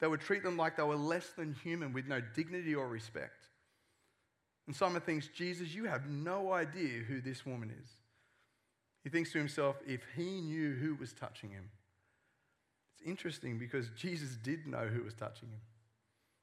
They 0.01 0.09
would 0.09 0.21
treat 0.21 0.43
them 0.43 0.59
like 0.59 0.77
they 0.77 0.83
were 0.83 0.97
less 0.97 1.29
than 1.31 1.55
human 1.63 1.93
with 1.95 2.07
no 2.07 2.21
dignity 2.21 2.75
or 2.75 2.89
respect. 2.89 3.47
And 4.67 4.77
Simon 4.77 5.01
thinks, 5.01 5.29
Jesus, 5.29 5.75
you 5.75 5.85
have 5.85 6.09
no 6.09 6.53
idea 6.53 7.01
who 7.07 7.21
this 7.21 7.47
woman 7.47 7.71
is. 7.71 7.89
He 9.03 9.11
thinks 9.11 9.33
to 9.33 9.39
himself, 9.39 9.77
if 9.87 10.03
he 10.17 10.41
knew 10.41 10.75
who 10.75 10.95
was 10.95 11.13
touching 11.13 11.51
him. 11.51 11.71
Interesting 13.05 13.59
because 13.59 13.89
Jesus 13.97 14.37
did 14.43 14.67
know 14.67 14.87
who 14.87 15.03
was 15.03 15.15
touching 15.15 15.49
him. 15.49 15.61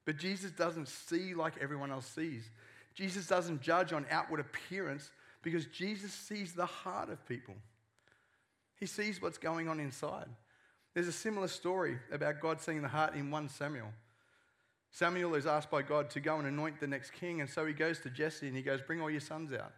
But 0.05 0.17
Jesus 0.17 0.51
doesn't 0.51 0.87
see 0.87 1.33
like 1.33 1.53
everyone 1.61 1.91
else 1.91 2.07
sees. 2.07 2.49
Jesus 2.93 3.27
doesn't 3.27 3.61
judge 3.61 3.93
on 3.93 4.05
outward 4.09 4.39
appearance 4.39 5.11
because 5.41 5.65
Jesus 5.67 6.13
sees 6.13 6.53
the 6.53 6.65
heart 6.65 7.09
of 7.09 7.25
people. 7.27 7.55
He 8.79 8.85
sees 8.85 9.21
what's 9.21 9.37
going 9.37 9.69
on 9.69 9.79
inside. 9.79 10.27
There's 10.93 11.07
a 11.07 11.13
similar 11.13 11.47
story 11.47 11.97
about 12.11 12.41
God 12.41 12.61
seeing 12.61 12.81
the 12.81 12.87
heart 12.87 13.15
in 13.15 13.31
1 13.31 13.49
Samuel. 13.49 13.93
Samuel 14.91 15.35
is 15.35 15.45
asked 15.45 15.71
by 15.71 15.81
God 15.81 16.09
to 16.11 16.19
go 16.19 16.37
and 16.37 16.47
anoint 16.47 16.79
the 16.79 16.87
next 16.87 17.11
king, 17.11 17.39
and 17.39 17.49
so 17.49 17.65
he 17.65 17.73
goes 17.73 17.99
to 17.99 18.09
Jesse 18.09 18.47
and 18.47 18.57
he 18.57 18.61
goes, 18.61 18.81
Bring 18.81 19.01
all 19.01 19.09
your 19.09 19.21
sons 19.21 19.53
out. 19.53 19.71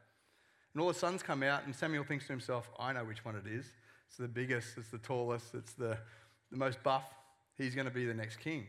And 0.74 0.82
all 0.82 0.88
the 0.88 0.94
sons 0.96 1.22
come 1.22 1.44
out, 1.44 1.66
and 1.66 1.75
Samuel 1.75 2.04
thinks 2.04 2.25
to 2.25 2.34
himself, 2.34 2.72
I 2.80 2.94
know 2.94 3.04
which 3.04 3.24
one 3.24 3.36
it 3.36 3.46
is. 3.46 3.66
It's 4.08 4.18
the 4.18 4.28
biggest, 4.28 4.78
it's 4.78 4.90
the 4.90 4.98
tallest, 4.98 5.54
it's 5.54 5.74
the, 5.74 6.00
the 6.54 6.60
most 6.60 6.82
buff. 6.84 7.04
He's 7.58 7.76
going 7.76 7.88
to 7.88 7.94
be 7.94 8.06
the 8.06 8.14
next 8.14 8.38
king. 8.38 8.68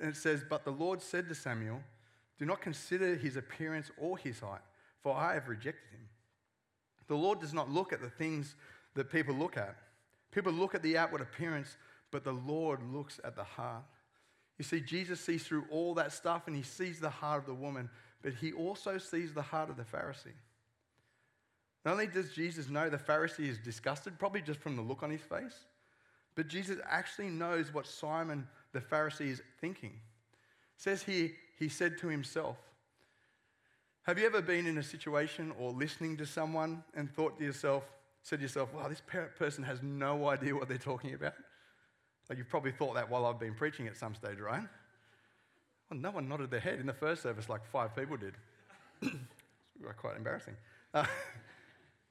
And 0.00 0.10
it 0.10 0.16
says, 0.16 0.44
But 0.48 0.64
the 0.64 0.72
Lord 0.72 1.00
said 1.00 1.28
to 1.28 1.34
Samuel, 1.34 1.80
Do 2.38 2.44
not 2.44 2.60
consider 2.60 3.14
his 3.14 3.36
appearance 3.36 3.90
or 3.96 4.18
his 4.18 4.40
height, 4.40 4.60
for 5.02 5.16
I 5.16 5.34
have 5.34 5.48
rejected 5.48 5.90
him. 5.92 6.08
The 7.08 7.16
Lord 7.16 7.40
does 7.40 7.54
not 7.54 7.70
look 7.70 7.92
at 7.92 8.02
the 8.02 8.10
things 8.10 8.56
that 8.94 9.10
people 9.10 9.34
look 9.34 9.56
at. 9.56 9.76
People 10.32 10.52
look 10.52 10.74
at 10.74 10.82
the 10.82 10.98
outward 10.98 11.20
appearance, 11.20 11.76
but 12.10 12.24
the 12.24 12.32
Lord 12.32 12.80
looks 12.92 13.20
at 13.24 13.36
the 13.36 13.44
heart. 13.44 13.84
You 14.58 14.64
see, 14.64 14.80
Jesus 14.80 15.20
sees 15.20 15.44
through 15.44 15.64
all 15.70 15.94
that 15.94 16.12
stuff 16.12 16.46
and 16.46 16.56
he 16.56 16.62
sees 16.62 16.98
the 16.98 17.10
heart 17.10 17.40
of 17.40 17.46
the 17.46 17.54
woman, 17.54 17.88
but 18.22 18.34
he 18.34 18.52
also 18.52 18.98
sees 18.98 19.32
the 19.32 19.42
heart 19.42 19.70
of 19.70 19.76
the 19.76 19.84
Pharisee. 19.84 20.34
Not 21.84 21.92
only 21.92 22.08
does 22.08 22.32
Jesus 22.32 22.68
know 22.68 22.90
the 22.90 22.98
Pharisee 22.98 23.48
is 23.48 23.58
disgusted, 23.58 24.18
probably 24.18 24.42
just 24.42 24.58
from 24.58 24.74
the 24.74 24.82
look 24.82 25.04
on 25.04 25.10
his 25.10 25.20
face, 25.20 25.66
but 26.36 26.48
Jesus 26.48 26.78
actually 26.88 27.30
knows 27.30 27.72
what 27.74 27.86
Simon 27.86 28.46
the 28.72 28.80
Pharisee 28.80 29.30
is 29.30 29.42
thinking. 29.60 29.90
It 29.90 30.82
says 30.82 31.02
here, 31.02 31.30
he 31.58 31.68
said 31.68 31.98
to 31.98 32.08
himself, 32.08 32.58
Have 34.02 34.18
you 34.18 34.26
ever 34.26 34.42
been 34.42 34.66
in 34.66 34.76
a 34.76 34.82
situation 34.82 35.52
or 35.58 35.72
listening 35.72 36.18
to 36.18 36.26
someone 36.26 36.84
and 36.94 37.10
thought 37.10 37.38
to 37.38 37.44
yourself, 37.44 37.84
said 38.22 38.40
to 38.40 38.42
yourself, 38.42 38.72
wow, 38.74 38.86
this 38.86 39.02
person 39.38 39.64
has 39.64 39.82
no 39.82 40.28
idea 40.28 40.54
what 40.54 40.68
they're 40.68 40.76
talking 40.76 41.14
about? 41.14 41.32
Like 42.28 42.38
you've 42.38 42.50
probably 42.50 42.72
thought 42.72 42.94
that 42.96 43.10
while 43.10 43.24
I've 43.24 43.40
been 43.40 43.54
preaching 43.54 43.86
at 43.86 43.96
some 43.96 44.14
stage, 44.14 44.38
right? 44.38 44.62
Well, 45.90 46.00
no 46.00 46.10
one 46.10 46.28
nodded 46.28 46.50
their 46.50 46.60
head. 46.60 46.80
In 46.80 46.86
the 46.86 46.92
first 46.92 47.22
service, 47.22 47.48
like 47.48 47.64
five 47.64 47.96
people 47.96 48.16
did. 48.16 48.34
quite 49.96 50.16
embarrassing. 50.16 50.56
Uh, 50.92 51.06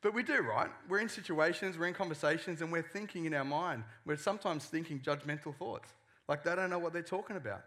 but 0.06 0.14
we 0.14 0.22
do, 0.22 0.44
right? 0.44 0.70
We're 0.88 1.00
in 1.00 1.10
situations, 1.10 1.80
we're 1.80 1.88
in 1.88 1.96
conversations, 1.96 2.62
and 2.62 2.72
we're 2.72 2.84
thinking 2.84 3.26
in 3.26 3.34
our 3.34 3.44
mind. 3.44 3.84
We're 4.06 4.18
sometimes 4.18 4.66
thinking 4.66 5.00
judgmental 5.00 5.56
thoughts. 5.56 5.90
Like 6.30 6.44
they 6.44 6.56
don't 6.56 6.70
know 6.70 6.78
what 6.78 6.94
they're 6.94 7.02
talking 7.02 7.38
about. 7.38 7.64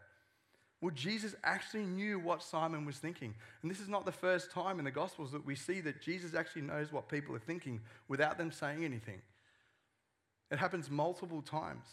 Well, 0.80 0.92
Jesus 0.94 1.34
actually 1.42 1.82
knew 1.82 2.20
what 2.20 2.44
Simon 2.44 2.84
was 2.84 2.98
thinking. 2.98 3.34
And 3.62 3.68
this 3.68 3.80
is 3.80 3.88
not 3.88 4.06
the 4.06 4.12
first 4.12 4.52
time 4.52 4.78
in 4.78 4.84
the 4.84 4.92
Gospels 4.92 5.32
that 5.32 5.44
we 5.44 5.56
see 5.56 5.80
that 5.80 6.00
Jesus 6.00 6.32
actually 6.32 6.62
knows 6.62 6.92
what 6.92 7.08
people 7.08 7.34
are 7.34 7.40
thinking 7.40 7.80
without 8.06 8.38
them 8.38 8.52
saying 8.52 8.84
anything. 8.84 9.20
It 10.52 10.60
happens 10.60 10.88
multiple 10.88 11.42
times. 11.42 11.86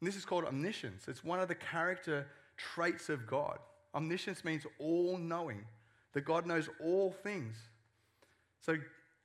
And 0.00 0.08
this 0.08 0.16
is 0.16 0.24
called 0.24 0.46
omniscience. 0.46 1.06
It's 1.06 1.22
one 1.22 1.38
of 1.38 1.46
the 1.46 1.54
character 1.54 2.26
traits 2.56 3.08
of 3.08 3.24
God. 3.24 3.60
Omniscience 3.94 4.44
means 4.44 4.66
all 4.80 5.16
knowing, 5.16 5.64
that 6.14 6.24
God 6.24 6.44
knows 6.44 6.68
all 6.82 7.12
things. 7.12 7.56
So 8.60 8.76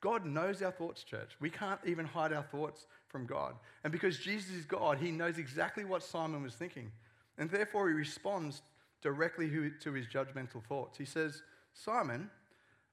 God 0.04 0.26
knows 0.26 0.60
our 0.60 0.70
thoughts, 0.70 1.02
church. 1.02 1.30
We 1.40 1.48
can't 1.48 1.80
even 1.86 2.04
hide 2.04 2.34
our 2.34 2.42
thoughts 2.42 2.88
from 3.08 3.24
God. 3.24 3.54
And 3.84 3.90
because 3.90 4.18
Jesus 4.18 4.50
is 4.54 4.66
God, 4.66 4.98
he 4.98 5.10
knows 5.10 5.38
exactly 5.38 5.86
what 5.86 6.02
Simon 6.02 6.42
was 6.42 6.52
thinking. 6.52 6.92
And 7.38 7.48
therefore, 7.48 7.88
he 7.88 7.94
responds 7.94 8.60
directly 9.00 9.48
to 9.48 9.92
his 9.94 10.06
judgmental 10.06 10.62
thoughts. 10.62 10.98
He 10.98 11.06
says, 11.06 11.42
Simon, 11.72 12.28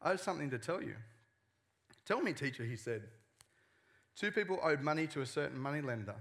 I 0.01 0.11
have 0.11 0.21
something 0.21 0.49
to 0.51 0.57
tell 0.57 0.81
you. 0.81 0.95
Tell 2.05 2.21
me, 2.21 2.31
teacher, 2.31 2.63
he 2.63 2.77
said. 2.77 3.01
Two 4.15 4.31
people 4.31 4.61
owed 4.63 4.79
money 4.79 5.05
to 5.07 5.19
a 5.19 5.25
certain 5.25 5.59
money 5.59 5.81
lender. 5.81 6.15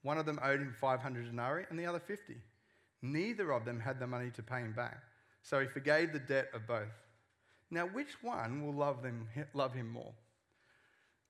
One 0.00 0.16
of 0.16 0.24
them 0.24 0.40
owed 0.42 0.60
him 0.60 0.74
500 0.80 1.26
denarii 1.26 1.66
and 1.68 1.78
the 1.78 1.84
other 1.84 2.00
50. 2.00 2.36
Neither 3.02 3.50
of 3.50 3.66
them 3.66 3.78
had 3.78 4.00
the 4.00 4.06
money 4.06 4.30
to 4.30 4.42
pay 4.42 4.60
him 4.60 4.72
back. 4.72 5.02
So 5.42 5.60
he 5.60 5.66
forgave 5.66 6.14
the 6.14 6.18
debt 6.18 6.48
of 6.54 6.66
both. 6.66 6.96
Now, 7.70 7.84
which 7.84 8.22
one 8.22 8.64
will 8.64 8.72
love, 8.72 9.02
them, 9.02 9.28
love 9.52 9.74
him 9.74 9.90
more? 9.90 10.14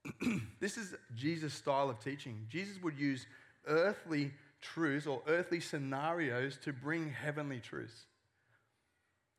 this 0.61 0.76
is 0.76 0.95
Jesus' 1.14 1.54
style 1.54 1.90
of 1.90 2.00
teaching. 2.00 2.47
Jesus 2.49 2.83
would 2.83 2.99
use 2.99 3.26
earthly 3.66 4.33
truths 4.61 5.07
or 5.07 5.23
earthly 5.26 5.61
scenarios 5.61 6.59
to 6.64 6.73
bring 6.73 7.11
heavenly 7.11 7.61
truths. 7.61 8.04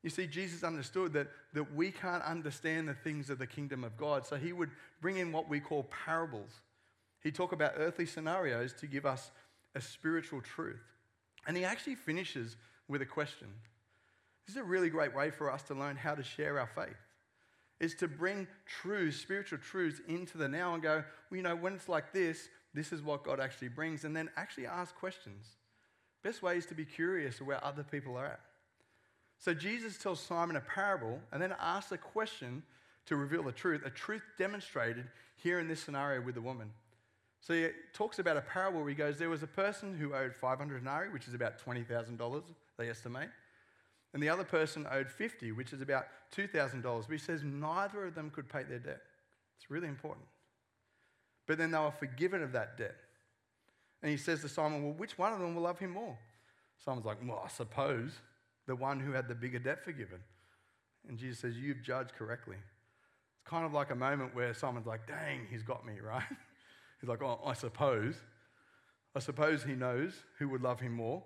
You 0.02 0.10
see, 0.10 0.26
Jesus 0.26 0.64
understood 0.64 1.12
that, 1.12 1.28
that 1.54 1.74
we 1.74 1.92
can't 1.92 2.24
understand 2.24 2.88
the 2.88 2.94
things 2.94 3.30
of 3.30 3.38
the 3.38 3.46
kingdom 3.46 3.84
of 3.84 3.96
God, 3.96 4.26
so 4.26 4.36
he 4.36 4.52
would 4.52 4.70
bring 5.00 5.18
in 5.18 5.30
what 5.30 5.48
we 5.48 5.60
call 5.60 5.88
parables. 6.04 6.50
He'd 7.22 7.36
talk 7.36 7.52
about 7.52 7.74
earthly 7.76 8.06
scenarios 8.06 8.72
to 8.74 8.86
give 8.86 9.06
us 9.06 9.30
a 9.76 9.80
spiritual 9.80 10.40
truth. 10.40 10.82
And 11.46 11.56
he 11.56 11.64
actually 11.64 11.94
finishes 11.94 12.56
with 12.88 13.00
a 13.00 13.06
question. 13.06 13.48
This 14.46 14.56
is 14.56 14.60
a 14.60 14.64
really 14.64 14.90
great 14.90 15.14
way 15.14 15.30
for 15.30 15.52
us 15.52 15.62
to 15.64 15.74
learn 15.74 15.96
how 15.96 16.16
to 16.16 16.22
share 16.22 16.58
our 16.58 16.66
faith. 16.66 16.96
Is 17.82 17.94
to 17.96 18.08
bring 18.08 18.46
truths, 18.64 19.18
spiritual 19.18 19.58
truths, 19.58 20.00
into 20.08 20.38
the 20.38 20.48
now 20.48 20.72
and 20.72 20.82
go, 20.82 21.04
well, 21.30 21.36
you 21.36 21.42
know, 21.42 21.56
when 21.56 21.74
it's 21.74 21.88
like 21.88 22.12
this, 22.12 22.48
this 22.72 22.92
is 22.92 23.02
what 23.02 23.24
God 23.24 23.40
actually 23.40 23.68
brings, 23.68 24.04
and 24.04 24.16
then 24.16 24.30
actually 24.36 24.66
ask 24.66 24.94
questions. 24.94 25.44
Best 26.22 26.42
way 26.42 26.56
is 26.56 26.64
to 26.66 26.74
be 26.74 26.84
curious 26.84 27.40
of 27.40 27.46
where 27.48 27.62
other 27.62 27.82
people 27.82 28.16
are 28.16 28.24
at. 28.24 28.40
So 29.38 29.52
Jesus 29.52 29.98
tells 29.98 30.20
Simon 30.20 30.54
a 30.54 30.60
parable 30.60 31.18
and 31.32 31.42
then 31.42 31.54
asks 31.60 31.90
a 31.90 31.98
question 31.98 32.62
to 33.06 33.16
reveal 33.16 33.42
the 33.42 33.50
truth, 33.50 33.82
a 33.84 33.90
truth 33.90 34.22
demonstrated 34.38 35.08
here 35.34 35.58
in 35.58 35.66
this 35.66 35.80
scenario 35.80 36.22
with 36.22 36.36
the 36.36 36.40
woman. 36.40 36.70
So 37.40 37.54
he 37.54 37.68
talks 37.92 38.20
about 38.20 38.36
a 38.36 38.42
parable 38.42 38.80
where 38.80 38.88
he 38.90 38.94
goes, 38.94 39.18
There 39.18 39.28
was 39.28 39.42
a 39.42 39.48
person 39.48 39.98
who 39.98 40.14
owed 40.14 40.32
500 40.32 40.78
denarii, 40.78 41.08
which 41.10 41.26
is 41.26 41.34
about 41.34 41.58
$20,000, 41.58 42.42
they 42.78 42.88
estimate. 42.88 43.30
And 44.14 44.22
the 44.22 44.28
other 44.28 44.44
person 44.44 44.86
owed 44.90 45.08
50, 45.08 45.52
which 45.52 45.72
is 45.72 45.80
about 45.80 46.06
$2,000. 46.36 46.82
But 46.82 47.10
he 47.10 47.18
says 47.18 47.42
neither 47.42 48.06
of 48.06 48.14
them 48.14 48.30
could 48.30 48.48
pay 48.48 48.62
their 48.62 48.78
debt. 48.78 49.00
It's 49.56 49.70
really 49.70 49.88
important. 49.88 50.26
But 51.46 51.58
then 51.58 51.70
they 51.70 51.78
were 51.78 51.90
forgiven 51.90 52.42
of 52.42 52.52
that 52.52 52.76
debt. 52.76 52.96
And 54.02 54.10
he 54.10 54.16
says 54.16 54.40
to 54.42 54.48
Simon, 54.48 54.82
Well, 54.82 54.92
which 54.94 55.16
one 55.16 55.32
of 55.32 55.38
them 55.38 55.54
will 55.54 55.62
love 55.62 55.78
him 55.78 55.90
more? 55.90 56.18
Simon's 56.84 57.06
like, 57.06 57.18
Well, 57.24 57.42
I 57.44 57.48
suppose 57.48 58.12
the 58.66 58.76
one 58.76 59.00
who 59.00 59.12
had 59.12 59.28
the 59.28 59.34
bigger 59.34 59.58
debt 59.58 59.84
forgiven. 59.84 60.18
And 61.08 61.18
Jesus 61.18 61.38
says, 61.38 61.56
You've 61.56 61.82
judged 61.82 62.12
correctly. 62.14 62.56
It's 62.56 63.48
kind 63.48 63.64
of 63.64 63.72
like 63.72 63.90
a 63.90 63.94
moment 63.94 64.34
where 64.34 64.52
Simon's 64.52 64.86
like, 64.86 65.06
Dang, 65.06 65.46
he's 65.50 65.62
got 65.62 65.86
me, 65.86 65.94
right? 66.04 66.22
he's 67.00 67.08
like, 67.08 67.22
Oh, 67.22 67.40
I 67.44 67.54
suppose. 67.54 68.16
I 69.14 69.20
suppose 69.20 69.62
he 69.62 69.74
knows 69.74 70.14
who 70.38 70.48
would 70.48 70.62
love 70.62 70.80
him 70.80 70.92
more. 70.92 71.22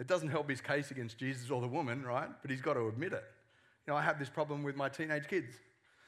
It 0.00 0.06
doesn't 0.06 0.30
help 0.30 0.48
his 0.48 0.62
case 0.62 0.90
against 0.90 1.18
Jesus 1.18 1.50
or 1.50 1.60
the 1.60 1.68
woman, 1.68 2.02
right? 2.02 2.28
But 2.40 2.50
he's 2.50 2.62
got 2.62 2.74
to 2.74 2.88
admit 2.88 3.12
it. 3.12 3.24
You 3.86 3.92
know, 3.92 3.98
I 3.98 4.02
have 4.02 4.18
this 4.18 4.30
problem 4.30 4.62
with 4.62 4.74
my 4.74 4.88
teenage 4.88 5.28
kids, 5.28 5.52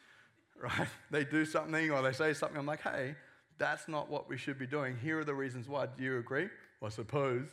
right? 0.61 0.89
They 1.11 1.25
do 1.25 1.45
something 1.45 1.91
or 1.91 2.01
they 2.01 2.13
say 2.13 2.33
something. 2.33 2.57
I'm 2.57 2.67
like, 2.67 2.81
hey, 2.81 3.15
that's 3.59 3.89
not 3.89 4.09
what 4.09 4.31
we 4.31 4.39
should 4.39 4.59
be 4.59 4.67
doing. 4.67 4.97
Here 4.97 5.21
are 5.21 5.25
the 5.25 5.35
reasons 5.35 5.69
why. 5.69 5.87
Do 5.87 6.03
you 6.03 6.19
agree? 6.19 6.49
Well, 6.81 6.87
I 6.87 6.89
suppose. 6.89 7.49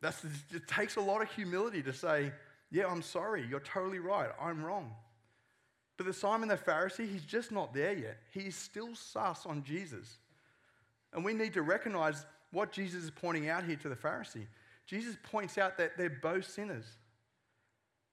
That's, 0.00 0.24
it 0.24 0.66
takes 0.66 0.96
a 0.96 1.00
lot 1.00 1.20
of 1.20 1.30
humility 1.30 1.82
to 1.82 1.92
say, 1.92 2.32
yeah, 2.70 2.86
I'm 2.86 3.02
sorry. 3.02 3.46
You're 3.48 3.60
totally 3.60 3.98
right. 3.98 4.30
I'm 4.40 4.64
wrong. 4.64 4.90
But 5.98 6.06
the 6.06 6.14
Simon 6.14 6.48
the 6.48 6.56
Pharisee, 6.56 7.08
he's 7.08 7.24
just 7.24 7.52
not 7.52 7.74
there 7.74 7.92
yet. 7.92 8.16
He's 8.32 8.56
still 8.56 8.94
sus 8.94 9.44
on 9.44 9.62
Jesus. 9.64 10.16
And 11.12 11.22
we 11.22 11.34
need 11.34 11.52
to 11.52 11.62
recognize 11.62 12.24
what 12.52 12.72
Jesus 12.72 13.04
is 13.04 13.10
pointing 13.10 13.50
out 13.50 13.64
here 13.64 13.76
to 13.76 13.88
the 13.90 13.96
Pharisee. 13.96 14.46
Jesus 14.92 15.16
points 15.22 15.56
out 15.56 15.78
that 15.78 15.96
they're 15.96 16.10
both 16.10 16.44
sinners. 16.44 16.84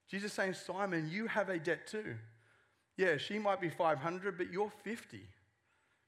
Jesus 0.08 0.32
saying, 0.32 0.54
Simon, 0.54 1.10
you 1.12 1.26
have 1.26 1.50
a 1.50 1.58
debt 1.58 1.86
too. 1.86 2.14
Yeah, 2.96 3.18
she 3.18 3.38
might 3.38 3.60
be 3.60 3.68
500, 3.68 4.38
but 4.38 4.50
you're 4.50 4.72
50. 4.82 5.20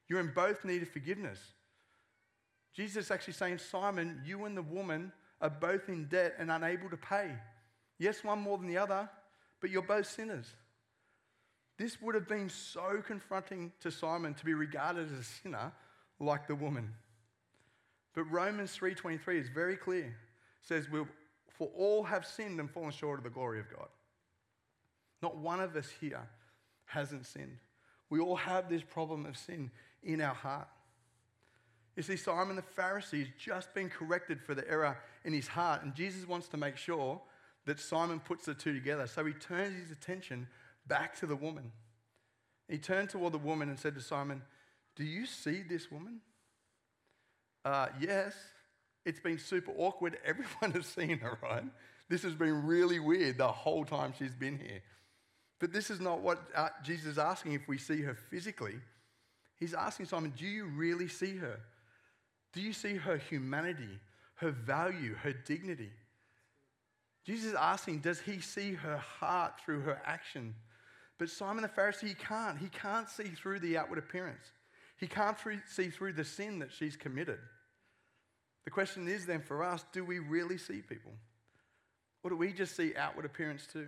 You're 0.07 0.19
in 0.19 0.31
both 0.33 0.65
need 0.65 0.81
of 0.81 0.89
forgiveness. 0.89 1.37
Jesus 2.75 3.05
is 3.05 3.11
actually 3.11 3.35
saying, 3.35 3.59
Simon, 3.59 4.23
you 4.25 4.45
and 4.45 4.57
the 4.57 4.63
woman 4.63 5.11
are 5.41 5.51
both 5.51 5.89
in 5.89 6.05
debt 6.05 6.37
and 6.39 6.49
unable 6.49 6.89
to 6.89 6.97
pay. 6.97 7.29
Yes, 7.99 8.23
one 8.23 8.39
more 8.39 8.57
than 8.57 8.65
the 8.65 8.79
other, 8.79 9.07
but 9.61 9.69
you're 9.69 9.83
both 9.83 10.07
sinners. 10.07 10.47
This 11.77 12.01
would 12.01 12.15
have 12.15 12.27
been 12.27 12.49
so 12.49 13.03
confronting 13.05 13.73
to 13.81 13.91
Simon 13.91 14.33
to 14.33 14.45
be 14.45 14.55
regarded 14.55 15.11
as 15.11 15.19
a 15.19 15.23
sinner 15.23 15.71
like 16.19 16.47
the 16.47 16.55
woman. 16.55 16.95
But 18.15 18.23
Romans 18.23 18.75
3:23 18.75 19.37
is 19.37 19.49
very 19.49 19.77
clear. 19.77 20.15
Says 20.63 20.89
we'll, 20.89 21.07
for 21.49 21.69
all 21.75 22.03
have 22.03 22.25
sinned 22.25 22.59
and 22.59 22.69
fallen 22.69 22.91
short 22.91 23.19
of 23.19 23.23
the 23.23 23.29
glory 23.29 23.59
of 23.59 23.69
God. 23.69 23.87
Not 25.21 25.37
one 25.37 25.59
of 25.59 25.75
us 25.75 25.89
here 26.01 26.27
hasn't 26.85 27.25
sinned. 27.25 27.57
We 28.09 28.19
all 28.19 28.35
have 28.35 28.69
this 28.69 28.83
problem 28.83 29.25
of 29.25 29.37
sin 29.37 29.71
in 30.03 30.21
our 30.21 30.33
heart. 30.33 30.67
You 31.95 32.03
see, 32.03 32.17
Simon 32.17 32.55
the 32.55 32.61
Pharisee 32.61 33.19
has 33.19 33.27
just 33.37 33.73
been 33.73 33.89
corrected 33.89 34.41
for 34.41 34.55
the 34.55 34.69
error 34.69 34.97
in 35.23 35.33
his 35.33 35.47
heart, 35.47 35.83
and 35.83 35.93
Jesus 35.93 36.27
wants 36.27 36.47
to 36.49 36.57
make 36.57 36.75
sure 36.75 37.21
that 37.65 37.79
Simon 37.79 38.19
puts 38.19 38.45
the 38.45 38.53
two 38.53 38.73
together. 38.73 39.07
So 39.07 39.23
he 39.23 39.33
turns 39.33 39.79
his 39.79 39.91
attention 39.91 40.47
back 40.87 41.15
to 41.19 41.25
the 41.25 41.35
woman. 41.35 41.71
He 42.67 42.77
turned 42.77 43.09
toward 43.09 43.33
the 43.33 43.37
woman 43.37 43.69
and 43.69 43.79
said 43.79 43.95
to 43.95 44.01
Simon, 44.01 44.41
Do 44.95 45.03
you 45.03 45.25
see 45.25 45.61
this 45.61 45.91
woman? 45.91 46.19
Uh, 47.63 47.87
yes. 47.99 48.33
It's 49.05 49.19
been 49.19 49.37
super 49.37 49.71
awkward. 49.77 50.17
Everyone 50.25 50.71
has 50.71 50.85
seen 50.85 51.19
her, 51.19 51.37
right? 51.41 51.63
This 52.09 52.23
has 52.23 52.33
been 52.33 52.65
really 52.65 52.99
weird 52.99 53.37
the 53.37 53.47
whole 53.47 53.85
time 53.85 54.13
she's 54.17 54.35
been 54.35 54.57
here. 54.57 54.81
But 55.59 55.71
this 55.71 55.89
is 55.89 55.99
not 55.99 56.21
what 56.21 56.39
uh, 56.55 56.69
Jesus 56.83 57.05
is 57.05 57.17
asking 57.17 57.53
if 57.53 57.67
we 57.67 57.77
see 57.77 58.01
her 58.01 58.13
physically. 58.13 58.75
He's 59.55 59.73
asking 59.73 60.07
Simon, 60.07 60.33
Do 60.37 60.45
you 60.45 60.65
really 60.65 61.07
see 61.07 61.37
her? 61.37 61.59
Do 62.51 62.61
you 62.61 62.73
see 62.73 62.95
her 62.95 63.17
humanity, 63.17 63.99
her 64.35 64.51
value, 64.51 65.15
her 65.15 65.33
dignity? 65.33 65.91
Jesus 67.25 67.51
is 67.51 67.55
asking, 67.55 67.99
Does 67.99 68.19
he 68.19 68.41
see 68.41 68.73
her 68.73 68.97
heart 68.97 69.53
through 69.63 69.81
her 69.81 70.01
action? 70.05 70.53
But 71.17 71.29
Simon 71.29 71.63
the 71.63 71.69
Pharisee, 71.69 72.09
he 72.09 72.13
can't. 72.15 72.57
He 72.57 72.67
can't 72.67 73.09
see 73.09 73.29
through 73.29 73.59
the 73.59 73.77
outward 73.77 73.99
appearance, 73.99 74.51
he 74.97 75.07
can't 75.07 75.37
see 75.67 75.89
through 75.89 76.13
the 76.13 76.25
sin 76.25 76.59
that 76.59 76.71
she's 76.71 76.95
committed. 76.95 77.39
The 78.65 78.71
question 78.71 79.07
is 79.07 79.25
then 79.25 79.41
for 79.41 79.63
us 79.63 79.85
do 79.91 80.03
we 80.05 80.19
really 80.19 80.57
see 80.57 80.81
people? 80.81 81.11
Or 82.23 82.29
do 82.29 82.37
we 82.37 82.53
just 82.53 82.75
see 82.75 82.93
outward 82.95 83.25
appearance 83.25 83.67
too? 83.71 83.87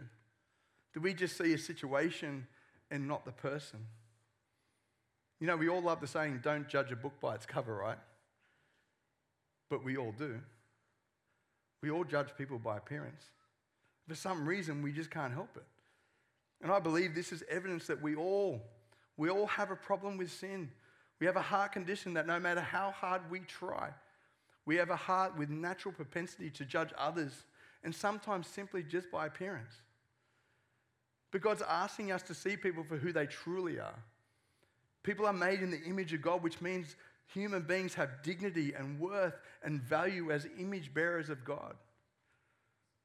Do 0.94 1.00
we 1.00 1.14
just 1.14 1.38
see 1.38 1.54
a 1.54 1.58
situation 1.58 2.48
and 2.92 3.08
not 3.08 3.26
the 3.26 3.32
person? 3.32 3.80
You 5.40 5.48
know, 5.48 5.58
we 5.58 5.70
all 5.70 5.82
love 5.82 6.02
the 6.02 6.08
saying, 6.08 6.40
don't 6.44 6.68
judge 6.68 6.92
a 6.92 6.96
book 6.96 7.14
by 7.22 7.36
its 7.36 7.46
cover, 7.46 7.76
right? 7.76 7.98
But 9.70 9.84
we 9.84 9.98
all 9.98 10.14
do. 10.18 10.40
We 11.82 11.92
all 11.92 12.04
judge 12.04 12.30
people 12.38 12.58
by 12.58 12.78
appearance. 12.78 13.24
For 14.08 14.16
some 14.16 14.48
reason, 14.48 14.82
we 14.82 14.92
just 14.92 15.12
can't 15.12 15.34
help 15.34 15.56
it. 15.56 15.66
And 16.62 16.72
I 16.72 16.80
believe 16.80 17.14
this 17.14 17.32
is 17.32 17.44
evidence 17.50 17.88
that 17.88 18.02
we 18.02 18.16
all, 18.16 18.62
we 19.18 19.30
all 19.30 19.48
have 19.48 19.72
a 19.72 19.76
problem 19.76 20.18
with 20.18 20.32
sin. 20.32 20.70
We 21.20 21.28
have 21.28 21.36
a 21.36 21.42
heart 21.42 21.74
condition 21.74 22.14
that 22.14 22.28
no 22.28 22.40
matter 22.40 22.62
how 22.62 22.92
hard 22.92 23.22
we 23.30 23.40
try, 23.40 23.90
we 24.66 24.78
have 24.78 24.90
a 24.90 24.96
heart 24.96 25.38
with 25.38 25.50
natural 25.50 25.94
propensity 25.94 26.50
to 26.52 26.66
judge 26.66 26.90
others, 26.98 27.32
and 27.84 27.94
sometimes 27.94 28.48
simply 28.48 28.84
just 28.84 29.12
by 29.12 29.28
appearance. 29.28 29.76
But 31.32 31.42
God's 31.42 31.62
asking 31.62 32.12
us 32.12 32.24
to 32.24 32.34
see 32.34 32.58
people 32.58 32.84
for 32.84 32.98
who 32.98 33.12
they 33.12 33.26
truly 33.26 33.80
are. 33.80 34.00
People 35.04 35.28
are 35.28 35.34
made 35.34 35.62
in 35.62 35.70
the 35.70 35.84
image 35.84 36.14
of 36.14 36.22
God, 36.22 36.42
which 36.42 36.62
means 36.62 36.96
human 37.28 37.62
beings 37.62 37.94
have 37.94 38.24
dignity 38.24 38.74
and 38.74 39.00
worth 39.00 39.36
and 39.64 39.82
value 39.82 40.32
as 40.32 40.48
image 40.58 40.94
bearers 40.94 41.30
of 41.30 41.44
God. 41.44 41.76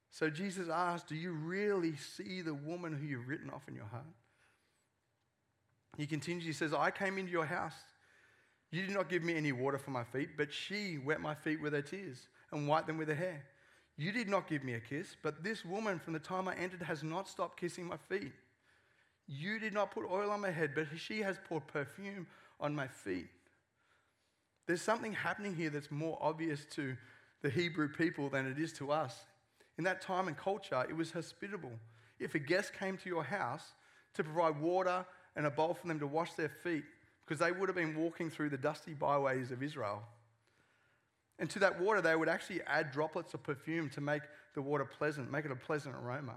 So 0.09 0.29
Jesus 0.29 0.67
asked, 0.67 1.07
Do 1.07 1.15
you 1.15 1.31
really 1.31 1.95
see 1.95 2.41
the 2.41 2.53
woman 2.53 2.93
who 2.93 3.05
you've 3.05 3.27
written 3.27 3.49
off 3.49 3.67
in 3.67 3.75
your 3.75 3.85
heart? 3.85 4.03
He 5.97 6.07
continues, 6.07 6.45
He 6.45 6.53
says, 6.53 6.73
I 6.73 6.89
came 6.91 7.17
into 7.17 7.31
your 7.31 7.45
house. 7.45 7.75
You 8.71 8.85
did 8.85 8.95
not 8.95 9.09
give 9.09 9.21
me 9.21 9.35
any 9.35 9.51
water 9.51 9.77
for 9.77 9.91
my 9.91 10.03
feet, 10.03 10.37
but 10.37 10.51
she 10.51 10.97
wet 10.97 11.19
my 11.19 11.35
feet 11.35 11.61
with 11.61 11.73
her 11.73 11.81
tears 11.81 12.27
and 12.51 12.67
wiped 12.67 12.87
them 12.87 12.97
with 12.97 13.09
her 13.09 13.15
hair. 13.15 13.43
You 13.97 14.11
did 14.11 14.29
not 14.29 14.47
give 14.47 14.63
me 14.63 14.73
a 14.73 14.79
kiss, 14.79 15.15
but 15.21 15.43
this 15.43 15.65
woman 15.65 15.99
from 15.99 16.13
the 16.13 16.19
time 16.19 16.47
I 16.47 16.55
entered 16.55 16.81
has 16.81 17.03
not 17.03 17.27
stopped 17.27 17.59
kissing 17.59 17.85
my 17.85 17.97
feet. 18.09 18.31
You 19.27 19.59
did 19.59 19.73
not 19.73 19.91
put 19.91 20.09
oil 20.09 20.31
on 20.31 20.41
my 20.41 20.51
head, 20.51 20.71
but 20.73 20.87
she 20.97 21.21
has 21.21 21.37
poured 21.47 21.67
perfume 21.67 22.27
on 22.59 22.73
my 22.73 22.87
feet. 22.87 23.27
There's 24.67 24.81
something 24.81 25.13
happening 25.13 25.53
here 25.53 25.69
that's 25.69 25.91
more 25.91 26.17
obvious 26.21 26.65
to 26.75 26.95
the 27.41 27.49
Hebrew 27.49 27.89
people 27.89 28.29
than 28.29 28.47
it 28.47 28.57
is 28.57 28.71
to 28.73 28.91
us. 28.91 29.19
In 29.77 29.83
that 29.83 30.01
time 30.01 30.27
and 30.27 30.37
culture, 30.37 30.85
it 30.87 30.95
was 30.95 31.11
hospitable. 31.11 31.71
If 32.19 32.35
a 32.35 32.39
guest 32.39 32.73
came 32.73 32.97
to 32.97 33.09
your 33.09 33.23
house 33.23 33.73
to 34.13 34.23
provide 34.23 34.61
water 34.61 35.05
and 35.35 35.45
a 35.45 35.51
bowl 35.51 35.73
for 35.73 35.87
them 35.87 35.99
to 35.99 36.07
wash 36.07 36.33
their 36.33 36.49
feet, 36.49 36.83
because 37.31 37.47
they 37.47 37.57
would 37.57 37.69
have 37.69 37.77
been 37.77 37.95
walking 37.95 38.29
through 38.29 38.49
the 38.49 38.57
dusty 38.57 38.93
byways 38.93 39.51
of 39.51 39.63
Israel. 39.63 40.03
And 41.39 41.49
to 41.51 41.59
that 41.59 41.79
water, 41.79 42.01
they 42.01 42.13
would 42.13 42.27
actually 42.27 42.59
add 42.63 42.91
droplets 42.91 43.33
of 43.33 43.41
perfume 43.41 43.89
to 43.91 44.01
make 44.01 44.23
the 44.53 44.61
water 44.61 44.83
pleasant, 44.83 45.31
make 45.31 45.45
it 45.45 45.51
a 45.51 45.55
pleasant 45.55 45.95
aroma. 45.95 46.33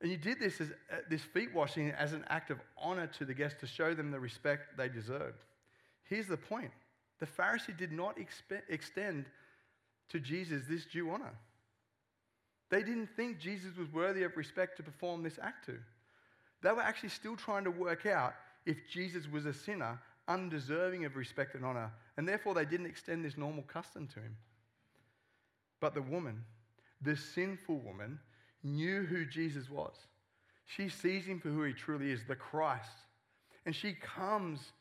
And 0.00 0.08
you 0.08 0.16
did 0.16 0.38
this, 0.38 0.60
as, 0.60 0.70
uh, 0.70 0.98
this 1.10 1.22
feet 1.22 1.52
washing 1.52 1.90
as 1.90 2.12
an 2.12 2.24
act 2.28 2.52
of 2.52 2.60
honor 2.78 3.08
to 3.08 3.24
the 3.24 3.34
guests 3.34 3.58
to 3.62 3.66
show 3.66 3.92
them 3.92 4.12
the 4.12 4.20
respect 4.20 4.76
they 4.76 4.88
deserved. 4.88 5.42
Here's 6.04 6.28
the 6.28 6.36
point 6.36 6.70
the 7.18 7.26
Pharisee 7.26 7.76
did 7.76 7.90
not 7.90 8.16
expe- 8.18 8.62
extend 8.68 9.24
to 10.10 10.20
Jesus 10.20 10.62
this 10.68 10.86
due 10.86 11.10
honor. 11.10 11.34
They 12.70 12.84
didn't 12.84 13.08
think 13.16 13.40
Jesus 13.40 13.76
was 13.76 13.92
worthy 13.92 14.22
of 14.22 14.36
respect 14.36 14.76
to 14.76 14.84
perform 14.84 15.24
this 15.24 15.40
act 15.42 15.66
to. 15.66 15.78
They 16.62 16.70
were 16.70 16.82
actually 16.82 17.08
still 17.08 17.34
trying 17.34 17.64
to 17.64 17.72
work 17.72 18.06
out 18.06 18.34
if 18.66 18.88
Jesus 18.90 19.30
was 19.30 19.46
a 19.46 19.52
sinner, 19.52 20.00
undeserving 20.28 21.04
of 21.04 21.16
respect 21.16 21.54
and 21.54 21.64
honor, 21.64 21.92
and 22.16 22.26
therefore 22.26 22.54
they 22.54 22.64
didn't 22.64 22.86
extend 22.86 23.24
this 23.24 23.36
normal 23.36 23.62
custom 23.64 24.06
to 24.08 24.20
him. 24.20 24.36
But 25.80 25.94
the 25.94 26.02
woman, 26.02 26.44
the 27.02 27.16
sinful 27.16 27.78
woman, 27.78 28.18
knew 28.62 29.02
who 29.02 29.26
Jesus 29.26 29.68
was. 29.68 29.94
She 30.66 30.88
sees 30.88 31.26
him 31.26 31.40
for 31.40 31.50
who 31.50 31.62
he 31.64 31.74
truly 31.74 32.10
is, 32.10 32.24
the 32.26 32.36
Christ. 32.36 32.88
And 33.66 33.74
she 33.74 33.92
comes, 33.92 34.72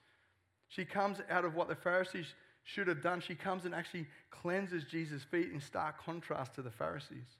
she 0.69 0.85
comes 0.85 1.17
out 1.29 1.43
of 1.43 1.55
what 1.55 1.67
the 1.67 1.75
Pharisees 1.75 2.27
should 2.63 2.87
have 2.87 3.01
done. 3.01 3.19
She 3.19 3.35
comes 3.35 3.65
and 3.65 3.75
actually 3.75 4.07
cleanses 4.31 4.85
Jesus' 4.85 5.23
feet 5.23 5.51
in 5.51 5.59
stark 5.59 6.01
contrast 6.03 6.55
to 6.55 6.61
the 6.61 6.71
Pharisees. 6.71 7.37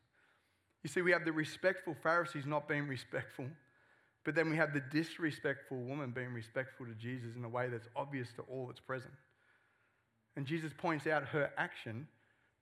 You 0.83 0.89
see, 0.89 1.01
we 1.01 1.11
have 1.11 1.23
the 1.23 1.31
respectful 1.31 1.95
Pharisees 2.03 2.45
not 2.45 2.67
being 2.67 2.87
respectful, 2.87 3.45
but 4.23 4.35
then 4.35 4.49
we 4.49 4.57
have 4.57 4.73
the 4.73 4.83
disrespectful 4.91 5.77
woman 5.77 6.11
being 6.11 6.33
respectful 6.33 6.85
to 6.85 6.93
Jesus 6.93 7.35
in 7.35 7.43
a 7.43 7.49
way 7.49 7.67
that's 7.69 7.89
obvious 7.95 8.29
to 8.37 8.41
all 8.43 8.67
that's 8.67 8.79
present. 8.79 9.13
And 10.35 10.45
Jesus 10.45 10.71
points 10.75 11.07
out 11.07 11.25
her 11.25 11.51
action 11.57 12.07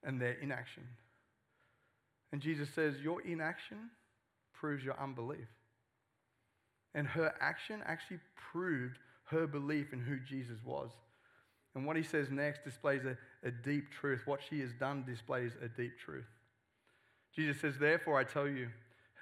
and 0.03 0.19
their 0.19 0.33
inaction. 0.33 0.83
And 2.31 2.41
Jesus 2.41 2.69
says, 2.73 2.99
Your 3.01 3.21
inaction 3.21 3.89
proves 4.53 4.83
your 4.83 4.99
unbelief. 4.99 5.47
And 6.93 7.07
her 7.07 7.33
action 7.39 7.81
actually 7.85 8.19
proved 8.51 8.97
her 9.25 9.47
belief 9.47 9.93
in 9.93 10.01
who 10.01 10.19
Jesus 10.19 10.57
was. 10.65 10.89
And 11.73 11.85
what 11.85 11.95
he 11.95 12.03
says 12.03 12.29
next 12.29 12.65
displays 12.65 13.03
a, 13.05 13.17
a 13.47 13.51
deep 13.51 13.91
truth. 13.91 14.21
What 14.25 14.41
she 14.49 14.59
has 14.59 14.71
done 14.73 15.05
displays 15.07 15.53
a 15.63 15.69
deep 15.69 15.93
truth. 16.03 16.25
Jesus 17.33 17.61
says, 17.61 17.75
Therefore, 17.79 18.19
I 18.19 18.25
tell 18.25 18.47
you, 18.47 18.67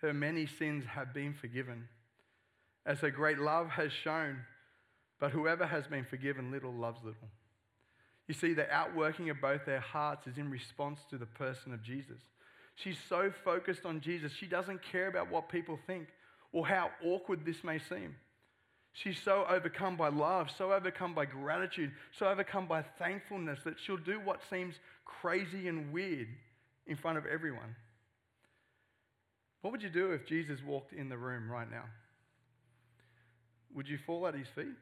her 0.01 0.13
many 0.13 0.47
sins 0.47 0.83
have 0.85 1.13
been 1.13 1.33
forgiven, 1.33 1.87
as 2.85 2.99
her 2.99 3.11
great 3.11 3.39
love 3.39 3.69
has 3.69 3.91
shown. 3.91 4.37
But 5.19 5.31
whoever 5.31 5.65
has 5.65 5.85
been 5.87 6.05
forgiven 6.05 6.51
little 6.51 6.73
loves 6.73 6.99
little. 7.03 7.29
You 8.27 8.33
see, 8.33 8.53
the 8.53 8.71
outworking 8.71 9.29
of 9.29 9.41
both 9.41 9.65
their 9.65 9.79
hearts 9.79 10.27
is 10.27 10.37
in 10.37 10.51
response 10.51 10.99
to 11.09 11.17
the 11.17 11.25
person 11.25 11.73
of 11.73 11.83
Jesus. 11.83 12.19
She's 12.75 12.97
so 13.09 13.31
focused 13.43 13.85
on 13.85 13.99
Jesus, 13.99 14.31
she 14.31 14.45
doesn't 14.45 14.81
care 14.83 15.07
about 15.07 15.29
what 15.29 15.49
people 15.49 15.77
think 15.85 16.07
or 16.53 16.65
how 16.65 16.91
awkward 17.03 17.45
this 17.45 17.63
may 17.63 17.79
seem. 17.79 18.15
She's 18.93 19.19
so 19.21 19.45
overcome 19.49 19.97
by 19.97 20.09
love, 20.09 20.49
so 20.57 20.71
overcome 20.71 21.13
by 21.13 21.25
gratitude, 21.25 21.91
so 22.17 22.27
overcome 22.27 22.67
by 22.67 22.83
thankfulness 22.97 23.59
that 23.65 23.75
she'll 23.85 23.97
do 23.97 24.19
what 24.19 24.39
seems 24.49 24.75
crazy 25.05 25.67
and 25.67 25.91
weird 25.91 26.27
in 26.87 26.95
front 26.95 27.17
of 27.17 27.25
everyone. 27.25 27.75
What 29.61 29.71
would 29.71 29.83
you 29.83 29.89
do 29.89 30.11
if 30.11 30.25
Jesus 30.25 30.59
walked 30.65 30.93
in 30.93 31.09
the 31.09 31.17
room 31.17 31.51
right 31.51 31.69
now? 31.69 31.83
Would 33.75 33.87
you 33.87 33.97
fall 33.97 34.27
at 34.27 34.33
his 34.33 34.47
feet? 34.47 34.75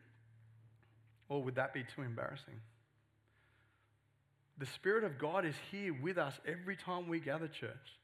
Or 1.29 1.43
would 1.43 1.55
that 1.55 1.73
be 1.73 1.83
too 1.95 2.01
embarrassing? 2.01 2.61
The 4.57 4.65
Spirit 4.65 5.03
of 5.03 5.19
God 5.19 5.45
is 5.45 5.55
here 5.71 5.95
with 6.01 6.17
us 6.17 6.33
every 6.47 6.75
time 6.75 7.07
we 7.07 7.19
gather, 7.19 7.47
church. 7.47 7.97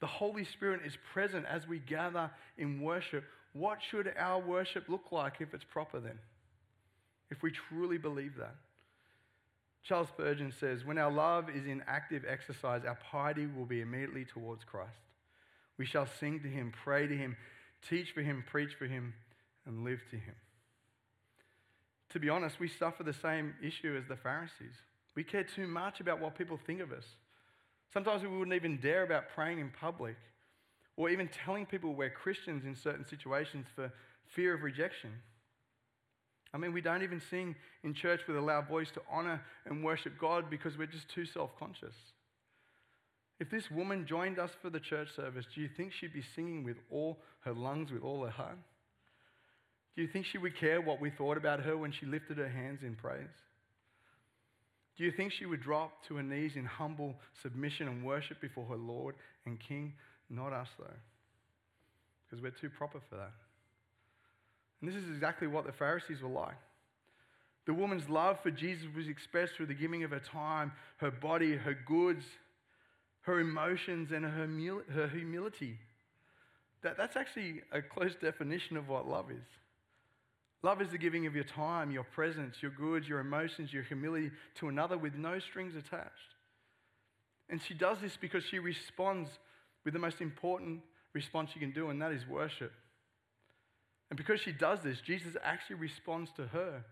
The 0.00 0.06
Holy 0.06 0.44
Spirit 0.44 0.80
is 0.84 0.96
present 1.12 1.46
as 1.48 1.68
we 1.68 1.78
gather 1.78 2.30
in 2.58 2.80
worship. 2.80 3.24
What 3.52 3.78
should 3.80 4.12
our 4.18 4.40
worship 4.40 4.88
look 4.88 5.12
like 5.12 5.34
if 5.40 5.54
it's 5.54 5.64
proper 5.64 6.00
then? 6.00 6.18
If 7.30 7.42
we 7.42 7.52
truly 7.52 7.98
believe 7.98 8.36
that. 8.38 8.56
Charles 9.84 10.08
Spurgeon 10.08 10.52
says, 10.58 10.84
When 10.84 10.98
our 10.98 11.12
love 11.12 11.48
is 11.50 11.66
in 11.66 11.82
active 11.86 12.24
exercise, 12.26 12.82
our 12.86 12.98
piety 13.10 13.46
will 13.46 13.66
be 13.66 13.82
immediately 13.82 14.24
towards 14.24 14.64
Christ. 14.64 14.90
We 15.76 15.86
shall 15.86 16.06
sing 16.06 16.40
to 16.40 16.48
him, 16.48 16.72
pray 16.84 17.06
to 17.06 17.16
him, 17.16 17.36
teach 17.88 18.12
for 18.12 18.22
him, 18.22 18.44
preach 18.50 18.74
for 18.78 18.86
him, 18.86 19.12
and 19.66 19.84
live 19.84 20.00
to 20.10 20.16
him. 20.16 20.34
To 22.10 22.20
be 22.20 22.28
honest, 22.28 22.60
we 22.60 22.68
suffer 22.68 23.02
the 23.02 23.12
same 23.12 23.54
issue 23.62 23.96
as 24.00 24.06
the 24.08 24.16
Pharisees. 24.16 24.76
We 25.16 25.24
care 25.24 25.44
too 25.44 25.66
much 25.66 26.00
about 26.00 26.20
what 26.20 26.36
people 26.36 26.58
think 26.66 26.80
of 26.80 26.92
us. 26.92 27.04
Sometimes 27.92 28.22
we 28.22 28.28
wouldn't 28.28 28.54
even 28.54 28.78
dare 28.78 29.04
about 29.04 29.28
praying 29.34 29.60
in 29.60 29.70
public 29.80 30.16
or 30.96 31.08
even 31.10 31.28
telling 31.28 31.66
people 31.66 31.94
we're 31.94 32.10
Christians 32.10 32.64
in 32.64 32.76
certain 32.76 33.06
situations 33.06 33.66
for 33.74 33.92
fear 34.26 34.54
of 34.54 34.62
rejection. 34.62 35.10
I 36.52 36.56
mean, 36.56 36.72
we 36.72 36.80
don't 36.80 37.02
even 37.02 37.20
sing 37.30 37.56
in 37.82 37.94
church 37.94 38.20
with 38.28 38.36
a 38.36 38.40
loud 38.40 38.68
voice 38.68 38.90
to 38.92 39.02
honor 39.10 39.42
and 39.66 39.82
worship 39.82 40.18
God 40.20 40.48
because 40.48 40.78
we're 40.78 40.86
just 40.86 41.08
too 41.08 41.26
self 41.26 41.50
conscious. 41.58 41.94
If 43.40 43.50
this 43.50 43.70
woman 43.70 44.06
joined 44.06 44.38
us 44.38 44.52
for 44.62 44.70
the 44.70 44.78
church 44.78 45.08
service, 45.14 45.46
do 45.52 45.60
you 45.60 45.68
think 45.68 45.92
she'd 45.92 46.12
be 46.12 46.22
singing 46.36 46.62
with 46.62 46.76
all 46.90 47.18
her 47.40 47.52
lungs, 47.52 47.90
with 47.90 48.04
all 48.04 48.24
her 48.24 48.30
heart? 48.30 48.58
Do 49.94 50.02
you 50.02 50.08
think 50.08 50.26
she 50.26 50.38
would 50.38 50.58
care 50.58 50.80
what 50.80 51.00
we 51.00 51.10
thought 51.10 51.36
about 51.36 51.60
her 51.60 51.76
when 51.76 51.92
she 51.92 52.06
lifted 52.06 52.38
her 52.38 52.48
hands 52.48 52.80
in 52.82 52.96
praise? 52.96 53.28
Do 54.96 55.04
you 55.04 55.12
think 55.12 55.32
she 55.32 55.46
would 55.46 55.60
drop 55.60 56.04
to 56.08 56.16
her 56.16 56.22
knees 56.22 56.52
in 56.56 56.64
humble 56.64 57.14
submission 57.42 57.88
and 57.88 58.04
worship 58.04 58.40
before 58.40 58.64
her 58.66 58.76
Lord 58.76 59.14
and 59.46 59.58
King? 59.58 59.92
Not 60.30 60.52
us, 60.52 60.68
though, 60.78 60.86
because 62.24 62.42
we're 62.42 62.50
too 62.50 62.70
proper 62.70 63.00
for 63.08 63.16
that. 63.16 63.32
And 64.80 64.90
this 64.90 64.96
is 64.96 65.08
exactly 65.10 65.48
what 65.48 65.66
the 65.66 65.72
Pharisees 65.72 66.22
were 66.22 66.28
like. 66.28 66.56
The 67.66 67.74
woman's 67.74 68.08
love 68.08 68.38
for 68.42 68.50
Jesus 68.50 68.86
was 68.94 69.08
expressed 69.08 69.54
through 69.56 69.66
the 69.66 69.74
giving 69.74 70.04
of 70.04 70.10
her 70.10 70.20
time, 70.20 70.72
her 70.98 71.10
body, 71.10 71.56
her 71.56 71.76
goods, 71.86 72.24
her 73.22 73.40
emotions, 73.40 74.10
and 74.12 74.24
her, 74.24 74.48
her 74.92 75.08
humility. 75.08 75.78
That, 76.82 76.96
that's 76.98 77.16
actually 77.16 77.62
a 77.72 77.80
close 77.80 78.14
definition 78.20 78.76
of 78.76 78.88
what 78.88 79.08
love 79.08 79.30
is. 79.30 79.46
Love 80.64 80.80
is 80.80 80.88
the 80.88 80.96
giving 80.96 81.26
of 81.26 81.34
your 81.34 81.44
time, 81.44 81.90
your 81.90 82.04
presence, 82.04 82.56
your 82.62 82.70
goods, 82.70 83.06
your 83.06 83.20
emotions, 83.20 83.70
your 83.70 83.82
humility 83.82 84.30
to 84.54 84.68
another 84.68 84.96
with 84.96 85.14
no 85.14 85.38
strings 85.38 85.74
attached. 85.76 86.10
And 87.50 87.60
she 87.60 87.74
does 87.74 87.98
this 88.00 88.16
because 88.18 88.42
she 88.44 88.58
responds 88.58 89.28
with 89.84 89.92
the 89.92 90.00
most 90.00 90.22
important 90.22 90.80
response 91.12 91.50
she 91.52 91.60
can 91.60 91.72
do, 91.72 91.90
and 91.90 92.00
that 92.00 92.12
is 92.12 92.26
worship. 92.26 92.72
And 94.08 94.16
because 94.16 94.40
she 94.40 94.52
does 94.52 94.78
this, 94.82 95.02
Jesus 95.02 95.36
actually 95.44 95.76
responds 95.76 96.30
to 96.36 96.46
her 96.46 96.82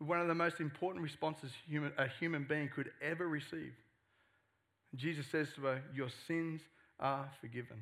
with 0.00 0.08
one 0.08 0.20
of 0.20 0.26
the 0.26 0.34
most 0.34 0.58
important 0.58 1.04
responses 1.04 1.52
human, 1.68 1.92
a 1.96 2.08
human 2.18 2.44
being 2.48 2.68
could 2.74 2.90
ever 3.00 3.28
receive. 3.28 3.74
Jesus 4.96 5.26
says 5.30 5.46
to 5.54 5.60
her, 5.60 5.82
Your 5.94 6.08
sins 6.26 6.62
are 6.98 7.30
forgiven. 7.40 7.80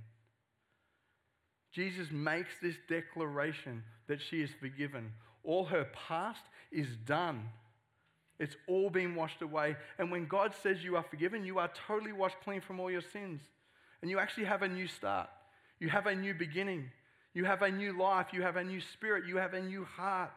Jesus 1.72 2.08
makes 2.11 2.50
this 2.61 2.76
declaration 2.88 3.82
that 4.06 4.20
she 4.20 4.42
is 4.42 4.50
forgiven. 4.61 5.12
All 5.42 5.64
her 5.64 5.87
past 6.08 6.42
is 6.70 6.87
done. 7.06 7.48
It's 8.38 8.56
all 8.66 8.90
been 8.90 9.14
washed 9.14 9.40
away. 9.40 9.76
And 9.98 10.11
when 10.11 10.26
God 10.26 10.52
says 10.62 10.85
you 10.85 10.96
are 10.96 11.04
forgiven, 11.08 11.44
you 11.44 11.58
are 11.58 11.70
totally 11.87 12.12
washed 12.12 12.37
clean 12.44 12.61
from 12.61 12.80
all 12.80 12.90
your 12.90 13.02
sins. 13.12 13.40
And 14.00 14.11
you 14.11 14.18
actually 14.18 14.44
have 14.44 14.62
a 14.62 14.68
new 14.68 14.87
start. 14.87 15.28
You 15.78 15.88
have 15.88 16.06
a 16.06 16.14
new 16.14 16.35
beginning. 16.35 16.90
You 17.35 17.44
have 17.44 17.62
a 17.62 17.70
new 17.70 17.98
life. 17.98 18.28
You 18.32 18.42
have 18.42 18.56
a 18.56 18.64
new 18.64 18.80
spirit. 18.80 19.26
You 19.26 19.37
have 19.37 19.54
a 19.54 19.62
new 19.62 19.85
heart. 19.85 20.30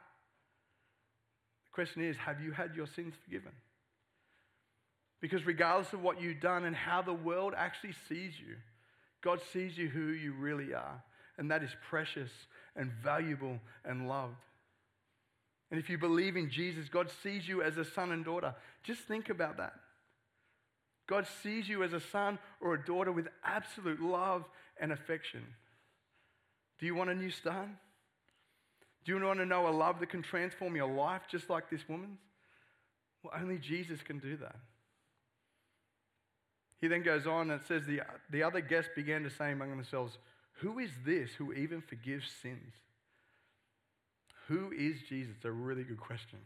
The 1.66 1.74
question 1.74 2.04
is 2.04 2.16
have 2.18 2.42
you 2.42 2.52
had 2.52 2.76
your 2.76 2.88
sins 2.88 3.14
forgiven? 3.24 3.52
Because 5.20 5.46
regardless 5.46 5.92
of 5.94 6.02
what 6.02 6.22
you've 6.22 6.40
done 6.40 6.66
and 6.66 6.76
how 6.76 7.02
the 7.02 7.14
world 7.14 7.54
actually 7.58 7.96
sees 8.08 8.34
you, 8.40 8.56
God 9.24 9.40
sees 9.52 9.78
you 9.78 9.90
who 9.90 10.10
you 10.10 10.34
really 10.34 10.74
are, 10.74 11.02
and 11.38 11.52
that 11.52 11.64
is 11.64 11.72
precious 11.90 12.32
and 12.76 12.92
valuable 13.04 13.60
and 13.84 14.08
loved. 14.08 14.36
And 15.72 15.80
if 15.80 15.90
you 15.90 15.98
believe 15.98 16.38
in 16.38 16.50
Jesus, 16.50 16.90
God 16.90 17.10
sees 17.24 17.48
you 17.48 17.62
as 17.62 17.78
a 17.78 17.86
son 17.86 18.12
and 18.12 18.24
daughter. 18.24 18.56
Just 18.84 19.02
think 19.02 19.30
about 19.30 19.58
that. 19.58 19.74
God 21.08 21.28
sees 21.44 21.68
you 21.68 21.84
as 21.84 21.94
a 21.94 22.00
son 22.00 22.40
or 22.62 22.74
a 22.74 22.84
daughter 22.84 23.12
with 23.12 23.28
absolute 23.44 24.02
love 24.02 24.44
and 24.80 24.92
affection. 24.92 25.42
Do 26.80 26.86
you 26.86 26.96
want 26.96 27.10
a 27.10 27.16
new 27.16 27.30
start? 27.30 27.68
Do 29.06 29.12
you 29.12 29.24
want 29.24 29.40
to 29.40 29.46
know 29.46 29.68
a 29.68 29.70
love 29.70 30.00
that 30.00 30.10
can 30.10 30.24
transform 30.24 30.76
your 30.76 30.92
life 30.92 31.24
just 31.30 31.50
like 31.50 31.70
this 31.70 31.88
woman's? 31.88 32.20
Well, 33.24 33.34
only 33.40 33.58
Jesus 33.58 34.02
can 34.02 34.20
do 34.20 34.38
that. 34.38 34.56
He 36.82 36.88
then 36.88 37.04
goes 37.04 37.26
on 37.26 37.50
and 37.52 37.62
says, 37.68 37.84
the, 37.86 38.02
the 38.32 38.44
other 38.44 38.62
guests 38.62 38.92
began 38.96 39.24
to 39.24 39.30
say 39.30 39.52
among 39.52 39.70
themselves, 39.70 40.18
Who 40.60 40.80
is 40.80 40.92
this 41.06 41.32
who 41.32 41.54
even 41.54 41.82
forgives 41.82 42.32
sins? 42.42 42.74
Who 44.48 44.72
is 44.72 44.98
Jesus? 45.10 45.34
It's 45.38 45.46
a 45.46 45.52
really 45.52 45.84
good 45.84 46.00
question. 46.00 46.40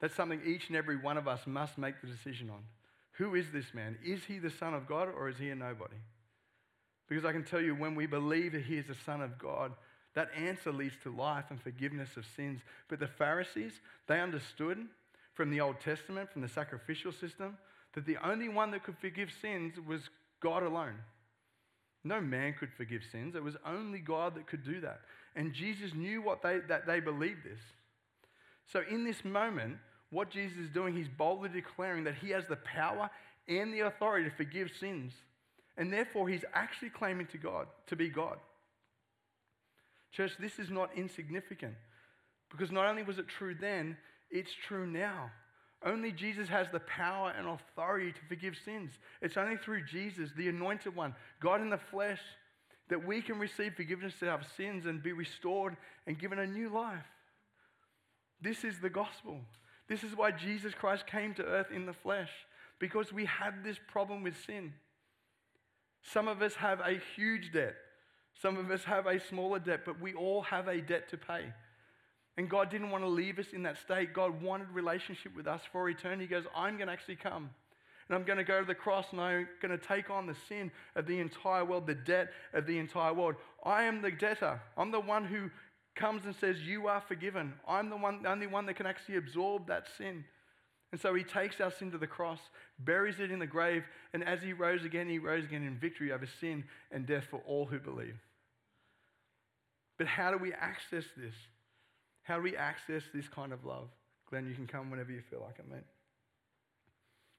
That's 0.00 0.14
something 0.14 0.42
each 0.44 0.68
and 0.68 0.76
every 0.76 0.96
one 0.96 1.16
of 1.16 1.26
us 1.26 1.40
must 1.46 1.78
make 1.78 2.00
the 2.00 2.06
decision 2.06 2.50
on. 2.50 2.62
Who 3.12 3.34
is 3.34 3.46
this 3.50 3.72
man? 3.72 3.96
Is 4.04 4.24
he 4.24 4.38
the 4.38 4.50
Son 4.50 4.74
of 4.74 4.86
God 4.86 5.08
or 5.08 5.28
is 5.28 5.38
he 5.38 5.48
a 5.50 5.54
nobody? 5.54 5.96
Because 7.08 7.24
I 7.24 7.32
can 7.32 7.44
tell 7.44 7.60
you, 7.60 7.74
when 7.74 7.94
we 7.94 8.06
believe 8.06 8.52
that 8.52 8.64
he 8.64 8.76
is 8.76 8.86
the 8.86 8.96
Son 9.06 9.22
of 9.22 9.38
God, 9.38 9.72
that 10.14 10.30
answer 10.36 10.72
leads 10.72 10.96
to 11.02 11.14
life 11.14 11.44
and 11.50 11.60
forgiveness 11.60 12.16
of 12.16 12.26
sins. 12.36 12.60
But 12.88 12.98
the 12.98 13.06
Pharisees, 13.06 13.72
they 14.06 14.20
understood 14.20 14.78
from 15.34 15.50
the 15.50 15.60
Old 15.60 15.80
Testament, 15.80 16.32
from 16.32 16.42
the 16.42 16.48
sacrificial 16.48 17.12
system, 17.12 17.56
that 17.94 18.06
the 18.06 18.16
only 18.26 18.48
one 18.48 18.70
that 18.72 18.82
could 18.82 18.98
forgive 18.98 19.30
sins 19.40 19.74
was 19.86 20.10
God 20.40 20.62
alone. 20.62 20.96
No 22.06 22.20
man 22.20 22.54
could 22.58 22.70
forgive 22.76 23.02
sins. 23.10 23.34
It 23.34 23.42
was 23.42 23.56
only 23.66 23.98
God 23.98 24.36
that 24.36 24.46
could 24.46 24.64
do 24.64 24.80
that. 24.80 25.00
And 25.34 25.52
Jesus 25.52 25.92
knew 25.94 26.22
what 26.22 26.42
they, 26.42 26.60
that 26.68 26.86
they 26.86 27.00
believed 27.00 27.44
this. 27.44 27.60
So 28.72 28.82
in 28.88 29.04
this 29.04 29.24
moment, 29.24 29.76
what 30.10 30.30
Jesus 30.30 30.56
is 30.58 30.70
doing, 30.70 30.94
he's 30.94 31.08
boldly 31.08 31.48
declaring 31.48 32.04
that 32.04 32.14
he 32.14 32.30
has 32.30 32.44
the 32.48 32.56
power 32.56 33.10
and 33.48 33.72
the 33.72 33.80
authority 33.80 34.30
to 34.30 34.36
forgive 34.36 34.70
sins. 34.78 35.12
And 35.76 35.92
therefore, 35.92 36.28
he's 36.28 36.44
actually 36.54 36.90
claiming 36.90 37.26
to 37.28 37.38
God, 37.38 37.66
to 37.88 37.96
be 37.96 38.08
God. 38.08 38.38
Church, 40.12 40.32
this 40.38 40.58
is 40.58 40.70
not 40.70 40.90
insignificant 40.96 41.74
because 42.50 42.70
not 42.70 42.86
only 42.86 43.02
was 43.02 43.18
it 43.18 43.28
true 43.28 43.54
then, 43.60 43.96
it's 44.30 44.52
true 44.66 44.86
now. 44.86 45.30
Only 45.84 46.10
Jesus 46.10 46.48
has 46.48 46.68
the 46.72 46.80
power 46.80 47.32
and 47.36 47.46
authority 47.46 48.12
to 48.12 48.20
forgive 48.28 48.56
sins. 48.64 48.92
It's 49.20 49.36
only 49.36 49.56
through 49.56 49.84
Jesus, 49.84 50.30
the 50.36 50.48
anointed 50.48 50.96
one, 50.96 51.14
God 51.40 51.60
in 51.60 51.70
the 51.70 51.78
flesh, 51.78 52.20
that 52.88 53.06
we 53.06 53.20
can 53.20 53.38
receive 53.38 53.74
forgiveness 53.74 54.14
of 54.22 54.28
our 54.28 54.42
sins 54.56 54.86
and 54.86 55.02
be 55.02 55.12
restored 55.12 55.76
and 56.06 56.18
given 56.18 56.38
a 56.38 56.46
new 56.46 56.68
life. 56.68 57.04
This 58.40 58.64
is 58.64 58.80
the 58.80 58.90
gospel. 58.90 59.40
This 59.88 60.02
is 60.02 60.16
why 60.16 60.30
Jesus 60.32 60.74
Christ 60.74 61.06
came 61.06 61.34
to 61.34 61.44
earth 61.44 61.70
in 61.72 61.86
the 61.86 61.92
flesh, 61.92 62.30
because 62.78 63.12
we 63.12 63.26
have 63.26 63.62
this 63.62 63.78
problem 63.88 64.22
with 64.22 64.34
sin. 64.46 64.72
Some 66.02 66.28
of 66.28 66.42
us 66.42 66.54
have 66.54 66.80
a 66.80 67.00
huge 67.16 67.52
debt. 67.52 67.74
Some 68.40 68.56
of 68.56 68.70
us 68.70 68.84
have 68.84 69.06
a 69.06 69.18
smaller 69.18 69.58
debt, 69.58 69.80
but 69.84 70.00
we 70.00 70.14
all 70.14 70.42
have 70.42 70.68
a 70.68 70.80
debt 70.80 71.08
to 71.10 71.16
pay. 71.16 71.52
And 72.36 72.50
God 72.50 72.70
didn't 72.70 72.90
want 72.90 73.02
to 73.02 73.08
leave 73.08 73.38
us 73.38 73.46
in 73.52 73.62
that 73.62 73.78
state. 73.78 74.12
God 74.12 74.42
wanted 74.42 74.68
relationship 74.70 75.34
with 75.34 75.46
us 75.46 75.62
for 75.72 75.88
eternity. 75.88 76.24
He 76.24 76.28
goes, 76.28 76.44
I'm 76.54 76.76
going 76.76 76.88
to 76.88 76.92
actually 76.92 77.16
come. 77.16 77.50
And 78.08 78.16
I'm 78.16 78.24
going 78.24 78.38
to 78.38 78.44
go 78.44 78.60
to 78.60 78.66
the 78.66 78.74
cross 78.74 79.06
and 79.10 79.20
I'm 79.20 79.48
going 79.60 79.76
to 79.76 79.84
take 79.84 80.10
on 80.10 80.26
the 80.26 80.36
sin 80.48 80.70
of 80.94 81.06
the 81.06 81.18
entire 81.18 81.64
world, 81.64 81.86
the 81.86 81.94
debt 81.94 82.28
of 82.52 82.66
the 82.66 82.78
entire 82.78 83.12
world. 83.12 83.36
I 83.64 83.84
am 83.84 84.02
the 84.02 84.12
debtor. 84.12 84.60
I'm 84.76 84.92
the 84.92 85.00
one 85.00 85.24
who 85.24 85.50
comes 85.96 86.24
and 86.24 86.36
says, 86.36 86.60
You 86.60 86.86
are 86.86 87.00
forgiven. 87.00 87.54
I'm 87.66 87.90
the, 87.90 87.96
one, 87.96 88.22
the 88.22 88.30
only 88.30 88.46
one 88.46 88.66
that 88.66 88.76
can 88.76 88.86
actually 88.86 89.16
absorb 89.16 89.66
that 89.66 89.86
sin. 89.98 90.24
And 90.92 91.00
so 91.00 91.14
he 91.14 91.24
takes 91.24 91.60
our 91.60 91.72
sin 91.72 91.90
to 91.90 91.98
the 91.98 92.06
cross, 92.06 92.38
buries 92.78 93.18
it 93.18 93.32
in 93.32 93.40
the 93.40 93.46
grave, 93.46 93.82
and 94.12 94.22
as 94.22 94.40
he 94.40 94.52
rose 94.52 94.84
again, 94.84 95.08
he 95.08 95.18
rose 95.18 95.44
again 95.44 95.64
in 95.64 95.76
victory 95.76 96.12
over 96.12 96.28
sin 96.40 96.64
and 96.92 97.06
death 97.06 97.24
for 97.28 97.42
all 97.46 97.66
who 97.66 97.80
believe. 97.80 98.16
But 99.98 100.06
how 100.06 100.30
do 100.30 100.38
we 100.38 100.52
access 100.52 101.04
this? 101.16 101.34
How 102.26 102.36
do 102.36 102.42
we 102.42 102.56
access 102.56 103.04
this 103.14 103.28
kind 103.28 103.52
of 103.52 103.64
love? 103.64 103.88
Glenn, 104.28 104.48
you 104.48 104.54
can 104.54 104.66
come 104.66 104.90
whenever 104.90 105.12
you 105.12 105.22
feel 105.30 105.42
like 105.46 105.60
it, 105.60 105.70
mate. 105.70 105.84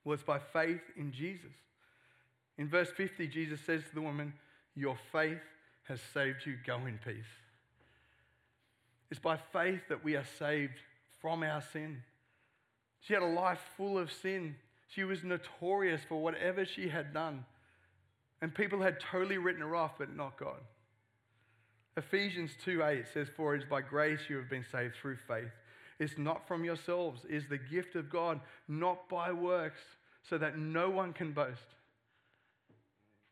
Well, 0.06 0.14
it's 0.14 0.24
by 0.24 0.40
faith 0.40 0.82
in 0.96 1.12
Jesus. 1.12 1.52
In 2.58 2.70
verse 2.70 2.90
50, 2.96 3.28
Jesus 3.28 3.60
says 3.66 3.84
to 3.84 3.96
the 3.96 4.02
woman, 4.02 4.34
Your 4.76 4.98
faith 5.12 5.42
has 5.90 6.00
saved 6.14 6.46
you. 6.46 6.56
Go 6.66 6.78
in 6.86 7.00
peace. 7.04 7.26
It's 9.12 9.20
by 9.20 9.38
faith 9.52 9.82
that 9.90 10.06
we 10.06 10.16
are 10.16 10.26
saved 10.40 10.80
from 11.22 11.44
our 11.44 11.62
sin. 11.74 12.02
She 13.02 13.14
had 13.14 13.24
a 13.24 13.28
life 13.28 13.60
full 13.76 13.98
of 13.98 14.10
sin. 14.12 14.56
She 14.88 15.04
was 15.04 15.22
notorious 15.22 16.02
for 16.08 16.22
whatever 16.22 16.66
she 16.66 16.88
had 16.88 17.14
done. 17.14 17.44
And 18.42 18.56
people 18.56 18.82
had 18.82 19.02
totally 19.02 19.38
written 19.38 19.62
her 19.62 19.76
off, 19.76 19.98
but 19.98 20.16
not 20.16 20.38
God. 20.38 20.60
Ephesians 21.98 22.52
2 22.64 22.84
8 22.84 23.06
says, 23.14 23.28
For 23.36 23.56
it 23.56 23.64
is 23.64 23.70
by 23.70 23.82
grace 23.82 24.20
you 24.30 24.38
have 24.38 24.50
been 24.50 24.66
saved 24.72 24.94
through 25.02 25.18
faith. 25.28 25.52
It's 26.00 26.18
not 26.18 26.48
from 26.48 26.64
yourselves, 26.64 27.26
it 27.28 27.36
is 27.36 27.48
the 27.50 27.58
gift 27.58 27.96
of 27.96 28.10
God, 28.10 28.40
not 28.68 29.10
by 29.10 29.32
works, 29.32 29.82
so 30.30 30.38
that 30.38 30.58
no 30.58 30.92
one 30.92 31.12
can 31.12 31.32
boast. 31.32 31.60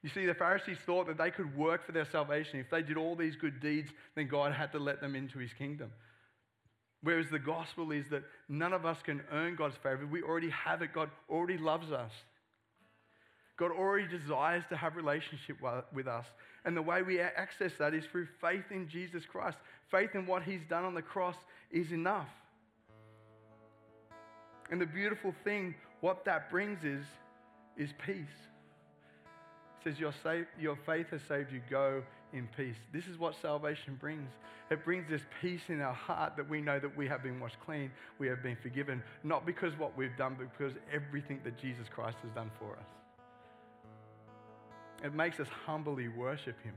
You 0.02 0.10
see, 0.10 0.26
the 0.26 0.34
Pharisees 0.34 0.78
thought 0.86 1.08
that 1.08 1.18
they 1.18 1.32
could 1.32 1.56
work 1.56 1.86
for 1.86 1.92
their 1.92 2.06
salvation. 2.06 2.60
If 2.60 2.70
they 2.70 2.82
did 2.82 2.98
all 2.98 3.16
these 3.16 3.36
good 3.36 3.60
deeds, 3.60 3.92
then 4.16 4.28
God 4.28 4.52
had 4.52 4.72
to 4.74 4.80
let 4.80 5.02
them 5.02 5.16
into 5.16 5.40
his 5.40 5.54
kingdom. 5.54 5.92
Whereas 7.02 7.28
the 7.30 7.40
gospel 7.40 7.92
is 7.92 8.08
that 8.10 8.24
none 8.50 8.74
of 8.74 8.86
us 8.86 8.98
can 9.04 9.22
earn 9.32 9.56
God's 9.56 9.78
favor. 9.78 10.08
We 10.08 10.24
already 10.24 10.50
have 10.50 10.82
it. 10.82 10.94
God 10.94 11.10
already 11.30 11.58
loves 11.58 11.92
us. 11.92 12.12
God 13.58 13.72
already 13.72 14.08
desires 14.08 14.64
to 14.70 14.76
have 14.76 14.96
relationship 14.96 15.58
with 15.94 16.08
us. 16.08 16.26
And 16.66 16.76
the 16.76 16.82
way 16.82 17.02
we 17.04 17.20
access 17.20 17.72
that 17.80 17.94
is 17.94 18.04
through 18.12 18.28
faith 18.42 18.66
in 18.72 18.90
Jesus 18.90 19.24
Christ. 19.32 19.58
Faith 19.92 20.10
in 20.14 20.26
what 20.26 20.44
he's 20.44 20.62
done 20.70 20.84
on 20.84 20.94
the 20.94 21.02
cross 21.02 21.36
is 21.72 21.92
enough. 21.92 22.28
And 24.72 24.82
the 24.82 24.86
beautiful 24.86 25.34
thing, 25.44 25.76
what 26.02 26.26
that 26.26 26.50
brings 26.50 26.84
is, 26.84 27.06
is 27.78 27.90
peace. 28.06 28.18
It 29.80 29.90
says, 29.90 30.00
your, 30.00 30.14
safe, 30.24 30.48
your 30.60 30.78
faith 30.86 31.08
has 31.12 31.22
saved 31.30 31.52
you. 31.52 31.62
Go 31.70 32.02
in 32.34 32.50
peace. 32.58 32.76
This 32.92 33.06
is 33.06 33.18
what 33.18 33.36
salvation 33.42 33.98
brings. 34.00 34.30
It 34.72 34.84
brings 34.84 35.06
this 35.10 35.22
peace 35.42 35.62
in 35.70 35.80
our 35.80 35.94
heart 35.94 36.34
that 36.38 36.50
we 36.50 36.60
know 36.60 36.80
that 36.80 36.98
we 36.98 37.08
have 37.08 37.22
been 37.22 37.40
washed 37.40 37.58
clean, 37.64 37.92
we 38.18 38.28
have 38.28 38.42
been 38.42 38.58
forgiven, 38.64 39.04
not 39.24 39.46
because 39.46 39.78
what 39.78 39.96
we've 39.96 40.18
done, 40.18 40.36
but 40.38 40.48
because 40.58 40.76
everything 40.92 41.40
that 41.44 41.58
Jesus 41.62 41.86
Christ 41.94 42.18
has 42.24 42.32
done 42.32 42.50
for 42.60 42.72
us. 42.72 43.05
It 45.04 45.14
makes 45.14 45.40
us 45.40 45.48
humbly 45.66 46.08
worship 46.08 46.56
Him. 46.64 46.74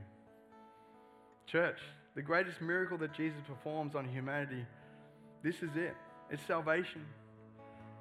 Church, 1.47 1.79
the 2.15 2.21
greatest 2.21 2.61
miracle 2.61 2.97
that 2.99 3.13
Jesus 3.13 3.39
performs 3.47 3.95
on 3.95 4.07
humanity, 4.07 4.65
this 5.43 5.55
is 5.63 5.75
it. 5.75 5.95
It's 6.29 6.45
salvation. 6.45 7.05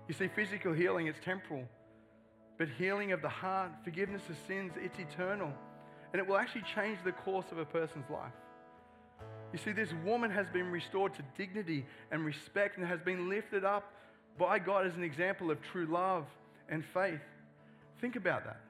You 0.07 0.15
see, 0.15 0.29
physical 0.29 0.73
healing, 0.73 1.07
it's 1.07 1.19
temporal. 1.25 1.65
But 2.59 2.69
healing 2.77 3.13
of 3.13 3.23
the 3.23 3.29
heart, 3.29 3.71
forgiveness 3.85 4.23
of 4.29 4.37
sins, 4.47 4.73
it's 4.77 4.99
eternal. 4.99 5.53
And 6.13 6.21
it 6.21 6.27
will 6.27 6.37
actually 6.37 6.65
change 6.75 6.99
the 7.05 7.13
course 7.13 7.47
of 7.53 7.59
a 7.59 7.65
person's 7.65 8.11
life. 8.11 8.33
You 9.53 9.59
see, 9.59 9.73
this 9.73 9.93
woman 10.05 10.31
has 10.31 10.47
been 10.49 10.71
restored 10.71 11.15
to 11.15 11.23
dignity 11.37 11.87
and 12.11 12.25
respect 12.25 12.77
and 12.77 12.87
has 12.87 13.01
been 13.01 13.29
lifted 13.29 13.65
up 13.65 13.93
by 14.39 14.59
God 14.59 14.87
as 14.87 14.95
an 14.97 15.03
example 15.03 15.51
of 15.51 15.61
true 15.63 15.87
love 15.87 16.27
and 16.69 16.85
faith. 16.93 17.21
Think 18.01 18.17
about 18.17 18.45
that. 18.45 18.61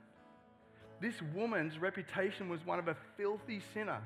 This 1.01 1.15
woman's 1.35 1.79
reputation 1.79 2.49
was 2.49 2.65
one 2.67 2.79
of 2.79 2.89
a 2.89 2.97
filthy 3.17 3.61
sinner. 3.73 4.01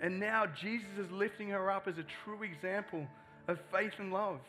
And 0.00 0.18
now 0.18 0.46
Jesus 0.46 0.88
is 0.98 1.10
lifting 1.10 1.50
her 1.50 1.70
up 1.70 1.86
as 1.86 1.98
a 1.98 2.04
true 2.24 2.42
example 2.42 3.06
of 3.48 3.58
faith 3.72 3.92
and 3.98 4.12
love. 4.12 4.40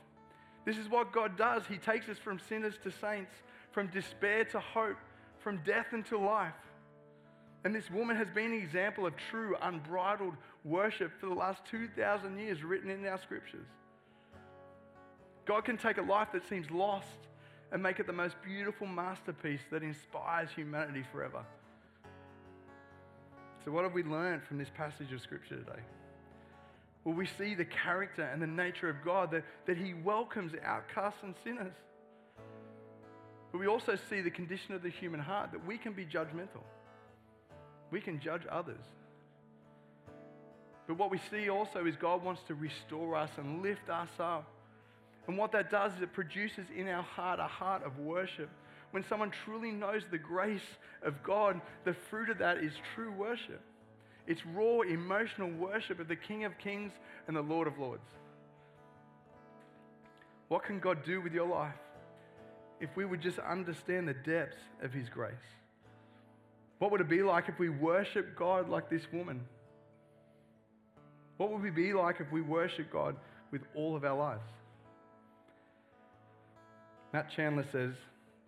This 0.66 0.78
is 0.78 0.90
what 0.90 1.12
God 1.12 1.38
does. 1.38 1.64
He 1.68 1.78
takes 1.78 2.10
us 2.10 2.18
from 2.18 2.40
sinners 2.40 2.76
to 2.84 2.92
saints, 2.92 3.32
from 3.72 3.88
despair 3.88 4.46
to 4.46 4.60
hope, 4.60 4.98
from 5.40 5.62
death 5.66 5.88
into 5.94 6.18
life. 6.18 6.54
And 7.64 7.76
this 7.76 7.90
woman 7.90 8.16
has 8.16 8.30
been 8.30 8.52
an 8.52 8.62
example 8.62 9.06
of 9.06 9.14
true, 9.30 9.56
unbridled 9.62 10.36
worship 10.64 11.12
for 11.20 11.28
the 11.28 11.34
last 11.34 11.64
2,000 11.66 12.38
years, 12.40 12.64
written 12.64 12.90
in 12.90 13.06
our 13.06 13.20
scriptures. 13.20 13.68
God 15.46 15.66
can 15.66 15.78
take 15.78 15.98
a 15.98 16.02
life 16.02 16.30
that 16.34 16.48
seems 16.48 16.70
lost 16.72 17.08
and 17.76 17.84
make 17.84 18.00
it 18.00 18.08
the 18.08 18.14
most 18.14 18.38
beautiful 18.42 18.88
masterpiece 18.88 19.60
that 19.70 19.84
inspires 19.84 20.50
humanity 20.56 21.04
forever. 21.12 21.44
So, 23.66 23.72
what 23.72 23.84
have 23.84 23.92
we 23.92 24.02
learned 24.02 24.44
from 24.44 24.58
this 24.58 24.70
passage 24.78 25.12
of 25.12 25.20
Scripture 25.20 25.58
today? 25.58 25.82
Well, 27.04 27.16
we 27.16 27.26
see 27.26 27.54
the 27.54 27.66
character 27.66 28.24
and 28.24 28.42
the 28.42 28.48
nature 28.48 28.88
of 28.88 29.04
God, 29.04 29.30
that, 29.32 29.44
that 29.66 29.76
He 29.76 29.94
welcomes 29.94 30.54
outcasts 30.64 31.20
and 31.22 31.36
sinners. 31.44 31.74
But 33.52 33.58
we 33.60 33.68
also 33.68 33.98
see 34.10 34.22
the 34.22 34.32
condition 34.32 34.74
of 34.74 34.82
the 34.82 34.90
human 34.90 35.20
heart, 35.20 35.52
that 35.52 35.66
we 35.68 35.78
can 35.78 35.92
be 35.92 36.06
judgmental. 36.06 36.64
We 37.92 38.00
can 38.00 38.22
judge 38.22 38.44
others. 38.50 38.86
But 40.88 40.98
what 40.98 41.12
we 41.12 41.20
see 41.30 41.50
also 41.50 41.86
is 41.86 41.98
God 41.98 42.24
wants 42.24 42.42
to 42.48 42.56
restore 42.56 43.18
us 43.18 43.32
and 43.36 43.62
lift 43.62 43.90
us 43.90 44.08
up. 44.18 44.50
And 45.28 45.38
what 45.38 45.52
that 45.54 45.72
does 45.72 45.94
is 45.94 46.02
it 46.02 46.14
produces 46.14 46.66
in 46.76 46.88
our 46.88 47.04
heart 47.04 47.40
a 47.40 47.48
heart 47.48 47.84
of 47.84 47.98
worship. 48.00 48.50
When 48.92 49.04
someone 49.10 49.32
truly 49.44 49.72
knows 49.72 50.04
the 50.10 50.18
grace 50.18 50.62
of 51.04 51.22
God, 51.24 51.60
the 51.84 51.94
fruit 52.10 52.30
of 52.30 52.38
that 52.38 52.60
is 52.60 52.74
true 52.94 53.12
worship. 53.12 53.62
It's 54.28 54.46
raw, 54.46 54.82
emotional 54.82 55.50
worship 55.52 56.00
of 56.00 56.08
the 56.08 56.16
King 56.16 56.46
of 56.46 56.58
Kings 56.58 56.92
and 57.28 57.36
the 57.36 57.42
Lord 57.42 57.68
of 57.68 57.78
Lords. 57.78 58.08
What 60.48 60.64
can 60.64 60.80
God 60.80 61.04
do 61.06 61.22
with 61.22 61.34
your 61.34 61.48
life 61.48 61.74
if 62.80 62.90
we 62.96 63.06
would 63.06 63.22
just 63.22 63.40
understand 63.40 64.08
the 64.08 64.14
depths 64.14 64.58
of 64.82 64.94
His 64.94 65.10
grace? 65.10 65.34
What 66.80 66.92
would 66.92 67.02
it 67.02 67.10
be 67.10 67.24
like 67.24 67.50
if 67.50 67.58
we 67.58 67.70
worship 67.70 68.36
God 68.36 68.70
like 68.70 68.90
this 68.90 69.04
woman? 69.12 69.42
What 71.38 71.52
would 71.52 71.62
we 71.62 71.72
be 71.72 71.94
like 71.94 72.20
if 72.20 72.32
we 72.32 72.42
worship 72.42 72.92
God 72.92 73.16
with 73.52 73.62
all 73.76 73.96
of 73.96 74.04
our 74.04 74.18
lives? 74.18 74.44
Matt 77.16 77.32
Chandler 77.34 77.66
says, 77.72 77.94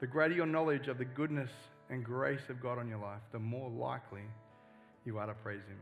The 0.02 0.08
greater 0.08 0.34
your 0.34 0.46
knowledge 0.46 0.90
of 0.90 0.98
the 0.98 1.06
goodness 1.06 1.50
and 1.90 2.04
grace 2.04 2.42
of 2.50 2.62
God 2.62 2.78
on 2.78 2.90
your 2.90 3.00
life, 3.00 3.22
the 3.32 3.40
more 3.40 3.70
likely 3.70 4.24
you 5.06 5.18
are 5.20 5.26
to 5.26 5.34
praise 5.36 5.62
Him. 5.70 5.80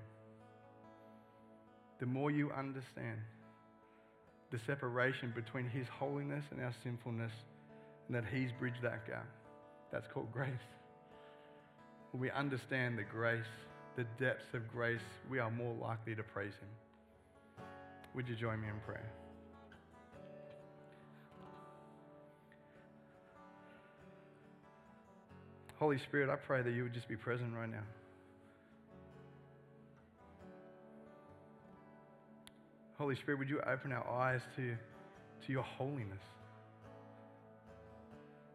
The 2.00 2.06
more 2.06 2.30
you 2.30 2.52
understand 2.52 3.17
the 4.52 4.60
separation 4.67 5.34
between 5.36 5.67
His 5.67 5.88
holiness 5.88 6.43
and 6.52 6.62
our 6.62 6.76
sinfulness, 6.84 7.32
and 8.06 8.15
that 8.15 8.26
He's 8.32 8.52
bridged 8.60 8.84
that 8.84 9.08
gap, 9.08 9.26
that's 9.91 10.06
called 10.13 10.32
grace. 10.32 10.52
When 12.12 12.21
we 12.21 12.30
understand 12.30 13.00
the 13.00 13.04
grace, 13.04 13.50
the 13.95 14.06
depths 14.24 14.54
of 14.54 14.71
grace, 14.71 15.02
we 15.28 15.39
are 15.39 15.50
more 15.50 15.74
likely 15.74 16.13
to 16.13 16.21
praise 16.21 16.54
Him. 16.62 17.65
Would 18.13 18.28
you 18.28 18.36
join 18.36 18.62
me 18.62 18.67
in 18.67 18.80
prayer? 18.86 19.12
Holy 25.78 25.98
Spirit, 26.00 26.30
I 26.30 26.38
pray 26.38 26.62
that 26.62 26.72
you 26.72 26.84
would 26.84 26.94
just 26.94 27.08
be 27.10 27.18
present 27.18 27.54
right 27.54 27.70
now. 27.70 27.84
Holy 32.98 33.16
Spirit, 33.16 33.40
would 33.40 33.50
you 33.50 33.60
open 33.60 33.92
our 33.92 34.08
eyes 34.10 34.40
to, 34.56 34.76
to 35.46 35.52
your 35.52 35.64
holiness, 35.64 36.24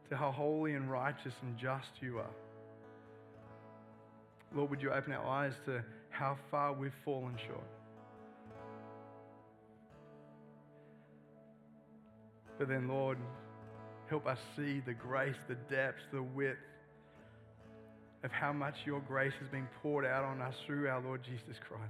to 0.09 0.17
how 0.17 0.33
holy 0.33 0.75
and 0.75 0.91
righteous 0.91 1.35
and 1.43 1.59
just 1.59 1.91
you 2.01 2.19
are. 2.19 2.35
Lord, 4.55 4.71
would 4.71 4.81
you 4.81 4.91
open 4.91 5.13
our 5.13 5.25
eyes 5.25 5.53
to 5.67 5.85
how 6.09 6.39
far 6.51 6.73
we've 6.73 6.91
fallen 7.05 7.37
short? 7.47 7.61
But 12.59 12.69
then, 12.69 12.89
Lord, 12.89 13.19
help 14.09 14.27
us 14.27 14.39
see 14.57 14.83
the 14.85 14.95
grace, 14.95 15.37
the 15.49 15.55
depth, 15.55 16.01
the 16.13 16.23
width 16.23 16.59
of 18.23 18.31
how 18.33 18.53
much 18.53 18.75
your 18.85 19.01
grace 19.01 19.33
has 19.41 19.49
been 19.49 19.69
poured 19.83 20.05
out 20.05 20.25
on 20.25 20.41
us 20.43 20.55
through 20.67 20.89
our 20.89 21.01
Lord 21.01 21.23
Jesus 21.23 21.57
Christ. 21.67 21.83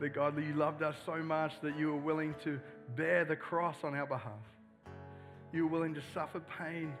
That 0.00 0.14
God, 0.14 0.34
that 0.36 0.44
you 0.44 0.54
loved 0.54 0.82
us 0.82 0.94
so 1.04 1.16
much 1.16 1.52
that 1.62 1.78
you 1.78 1.88
were 1.88 2.00
willing 2.00 2.34
to 2.44 2.58
bear 2.96 3.24
the 3.24 3.36
cross 3.36 3.76
on 3.84 3.94
our 3.94 4.06
behalf. 4.06 4.32
You 5.52 5.66
were 5.66 5.72
willing 5.72 5.94
to 5.94 6.02
suffer 6.14 6.40
pain 6.58 6.92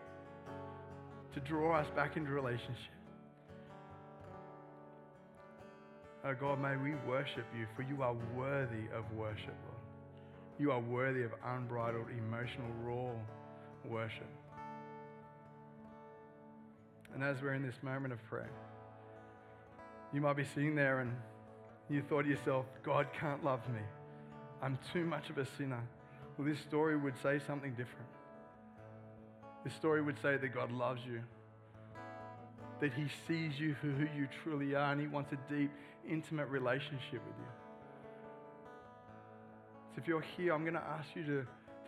to 1.34 1.40
draw 1.40 1.76
us 1.76 1.86
back 1.96 2.16
into 2.16 2.30
relationship. 2.30 2.76
Oh 6.24 6.34
God, 6.34 6.60
may 6.60 6.76
we 6.76 6.94
worship 7.08 7.46
you, 7.56 7.66
for 7.74 7.82
you 7.82 8.02
are 8.02 8.14
worthy 8.36 8.84
of 8.94 9.10
worship, 9.16 9.56
Lord. 9.64 9.80
You 10.58 10.72
are 10.72 10.80
worthy 10.80 11.22
of 11.22 11.30
unbridled, 11.42 12.08
emotional, 12.10 12.66
raw 12.82 13.12
worship. 13.88 14.28
And 17.14 17.24
as 17.24 17.42
we're 17.42 17.54
in 17.54 17.62
this 17.62 17.82
moment 17.82 18.12
of 18.12 18.22
prayer, 18.28 18.50
you 20.12 20.20
might 20.20 20.36
be 20.36 20.44
sitting 20.44 20.74
there 20.74 21.00
and 21.00 21.12
you 21.88 22.02
thought 22.02 22.22
to 22.22 22.28
yourself, 22.28 22.66
God 22.82 23.08
can't 23.18 23.44
love 23.44 23.60
me. 23.68 23.80
I'm 24.62 24.78
too 24.92 25.04
much 25.04 25.30
of 25.30 25.38
a 25.38 25.46
sinner. 25.56 25.82
Well, 26.36 26.46
this 26.46 26.60
story 26.60 26.96
would 26.96 27.14
say 27.22 27.40
something 27.46 27.70
different. 27.70 28.06
This 29.64 29.74
story 29.74 30.00
would 30.00 30.16
say 30.22 30.36
that 30.36 30.54
God 30.54 30.72
loves 30.72 31.02
you, 31.04 31.20
that 32.80 32.92
He 32.94 33.06
sees 33.26 33.58
you 33.58 33.74
for 33.74 33.88
who 33.88 34.06
you 34.16 34.28
truly 34.42 34.74
are, 34.74 34.92
and 34.92 35.00
He 35.00 35.06
wants 35.06 35.32
a 35.32 35.52
deep, 35.52 35.70
intimate 36.08 36.48
relationship 36.48 37.20
with 37.26 37.36
you. 37.38 37.52
So 39.94 40.00
if 40.00 40.08
you're 40.08 40.24
here, 40.36 40.54
I'm 40.54 40.62
going 40.62 40.74
to 40.74 40.80
ask 40.80 41.08
you 41.14 41.24
to, 41.24 41.42
to 41.42 41.46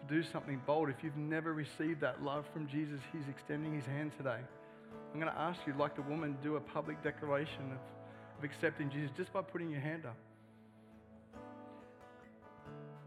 do 0.09 0.23
something 0.23 0.61
bold. 0.67 0.91
If 0.91 0.97
you've 1.03 1.17
never 1.17 1.55
received 1.55 2.01
that 2.01 2.23
love 2.23 2.45
from 2.53 2.67
Jesus, 2.67 3.01
He's 3.13 3.29
extending 3.29 3.75
His 3.75 3.87
hand 3.87 4.13
today. 4.19 4.41
I'm 5.13 5.21
going 5.21 5.33
to 5.33 5.39
ask 5.39 5.61
you, 5.67 5.75
like 5.79 5.95
the 5.95 6.03
woman, 6.03 6.37
do 6.43 6.57
a 6.57 6.61
public 6.61 7.03
declaration 7.03 7.73
of, 7.73 8.39
of 8.39 8.45
accepting 8.45 8.91
Jesus 8.91 9.11
just 9.17 9.33
by 9.33 9.43
putting 9.43 9.71
your 9.71 9.81
hand 9.81 10.07
up. 10.07 10.17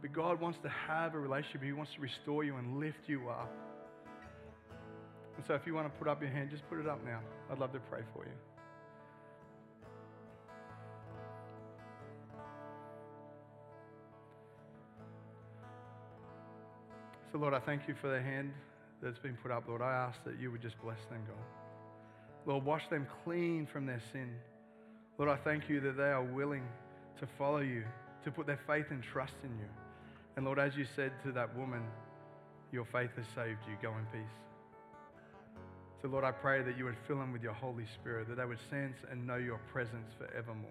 But 0.02 0.14
God 0.14 0.40
wants 0.40 0.60
to 0.62 0.70
have 0.70 1.16
a 1.16 1.20
relationship. 1.20 1.64
He 1.64 1.72
wants 1.72 1.92
to 1.96 2.02
restore 2.02 2.44
you 2.44 2.58
and 2.58 2.80
lift 2.80 3.08
you 3.08 3.28
up. 3.30 3.52
And 5.36 5.46
so 5.48 5.56
if 5.56 5.62
you 5.66 5.74
want 5.74 5.92
to 5.92 6.00
put 6.00 6.08
up 6.08 6.22
your 6.22 6.30
hand, 6.30 6.52
just 6.52 6.68
put 6.70 6.80
it 6.80 6.88
up 6.88 7.04
now. 7.04 7.20
I'd 7.52 7.58
love 7.58 7.74
to 7.74 7.80
pray 7.80 8.02
for 8.14 8.24
you. 8.24 8.32
So, 17.32 17.40
Lord, 17.40 17.54
I 17.54 17.60
thank 17.60 17.88
you 17.88 17.96
for 18.00 18.08
the 18.08 18.22
hand 18.22 18.54
that's 19.04 19.20
been 19.20 19.38
put 19.42 19.52
up, 19.52 19.68
Lord. 19.68 19.82
I 19.82 19.92
ask 19.92 20.24
that 20.24 20.40
you 20.40 20.52
would 20.52 20.62
just 20.62 20.80
bless 20.82 21.00
them, 21.10 21.20
God. 21.28 21.65
Lord, 22.46 22.64
wash 22.64 22.88
them 22.90 23.08
clean 23.24 23.66
from 23.66 23.86
their 23.86 24.02
sin. 24.12 24.30
Lord, 25.18 25.32
I 25.32 25.38
thank 25.38 25.70
you 25.70 25.80
that 25.82 25.98
they 25.98 26.04
are 26.04 26.24
willing 26.24 26.64
to 27.20 27.28
follow 27.38 27.60
you, 27.60 27.84
to 28.24 28.32
put 28.32 28.46
their 28.46 28.60
faith 28.68 28.88
and 28.90 29.02
trust 29.02 29.34
in 29.44 29.50
you. 29.50 29.70
And 30.36 30.46
Lord, 30.46 30.60
as 30.60 30.76
you 30.76 30.86
said 30.96 31.14
to 31.24 31.32
that 31.32 31.56
woman, 31.56 31.82
your 32.72 32.86
faith 32.86 33.12
has 33.16 33.26
saved 33.34 33.60
you. 33.68 33.78
Go 33.82 33.94
in 33.98 34.06
peace. 34.12 34.36
So, 36.02 36.10
Lord, 36.10 36.24
I 36.24 36.32
pray 36.32 36.62
that 36.62 36.78
you 36.78 36.86
would 36.86 36.98
fill 37.08 37.18
them 37.18 37.32
with 37.32 37.42
your 37.42 37.54
Holy 37.54 37.86
Spirit, 37.96 38.28
that 38.30 38.36
they 38.36 38.46
would 38.46 38.60
sense 38.70 38.98
and 39.10 39.26
know 39.26 39.38
your 39.38 39.60
presence 39.72 40.14
forevermore. 40.18 40.70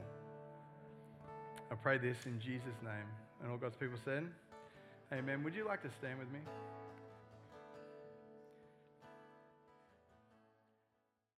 I 1.72 1.74
pray 1.74 1.98
this 1.98 2.18
in 2.26 2.38
Jesus' 2.38 2.78
name. 2.82 3.08
And 3.42 3.50
all 3.50 3.56
God's 3.56 3.76
people 3.76 3.98
said, 4.04 4.24
Amen. 5.12 5.42
Would 5.42 5.54
you 5.54 5.66
like 5.66 5.82
to 5.82 5.90
stand 5.98 6.18
with 6.18 6.30
me? 6.30 6.40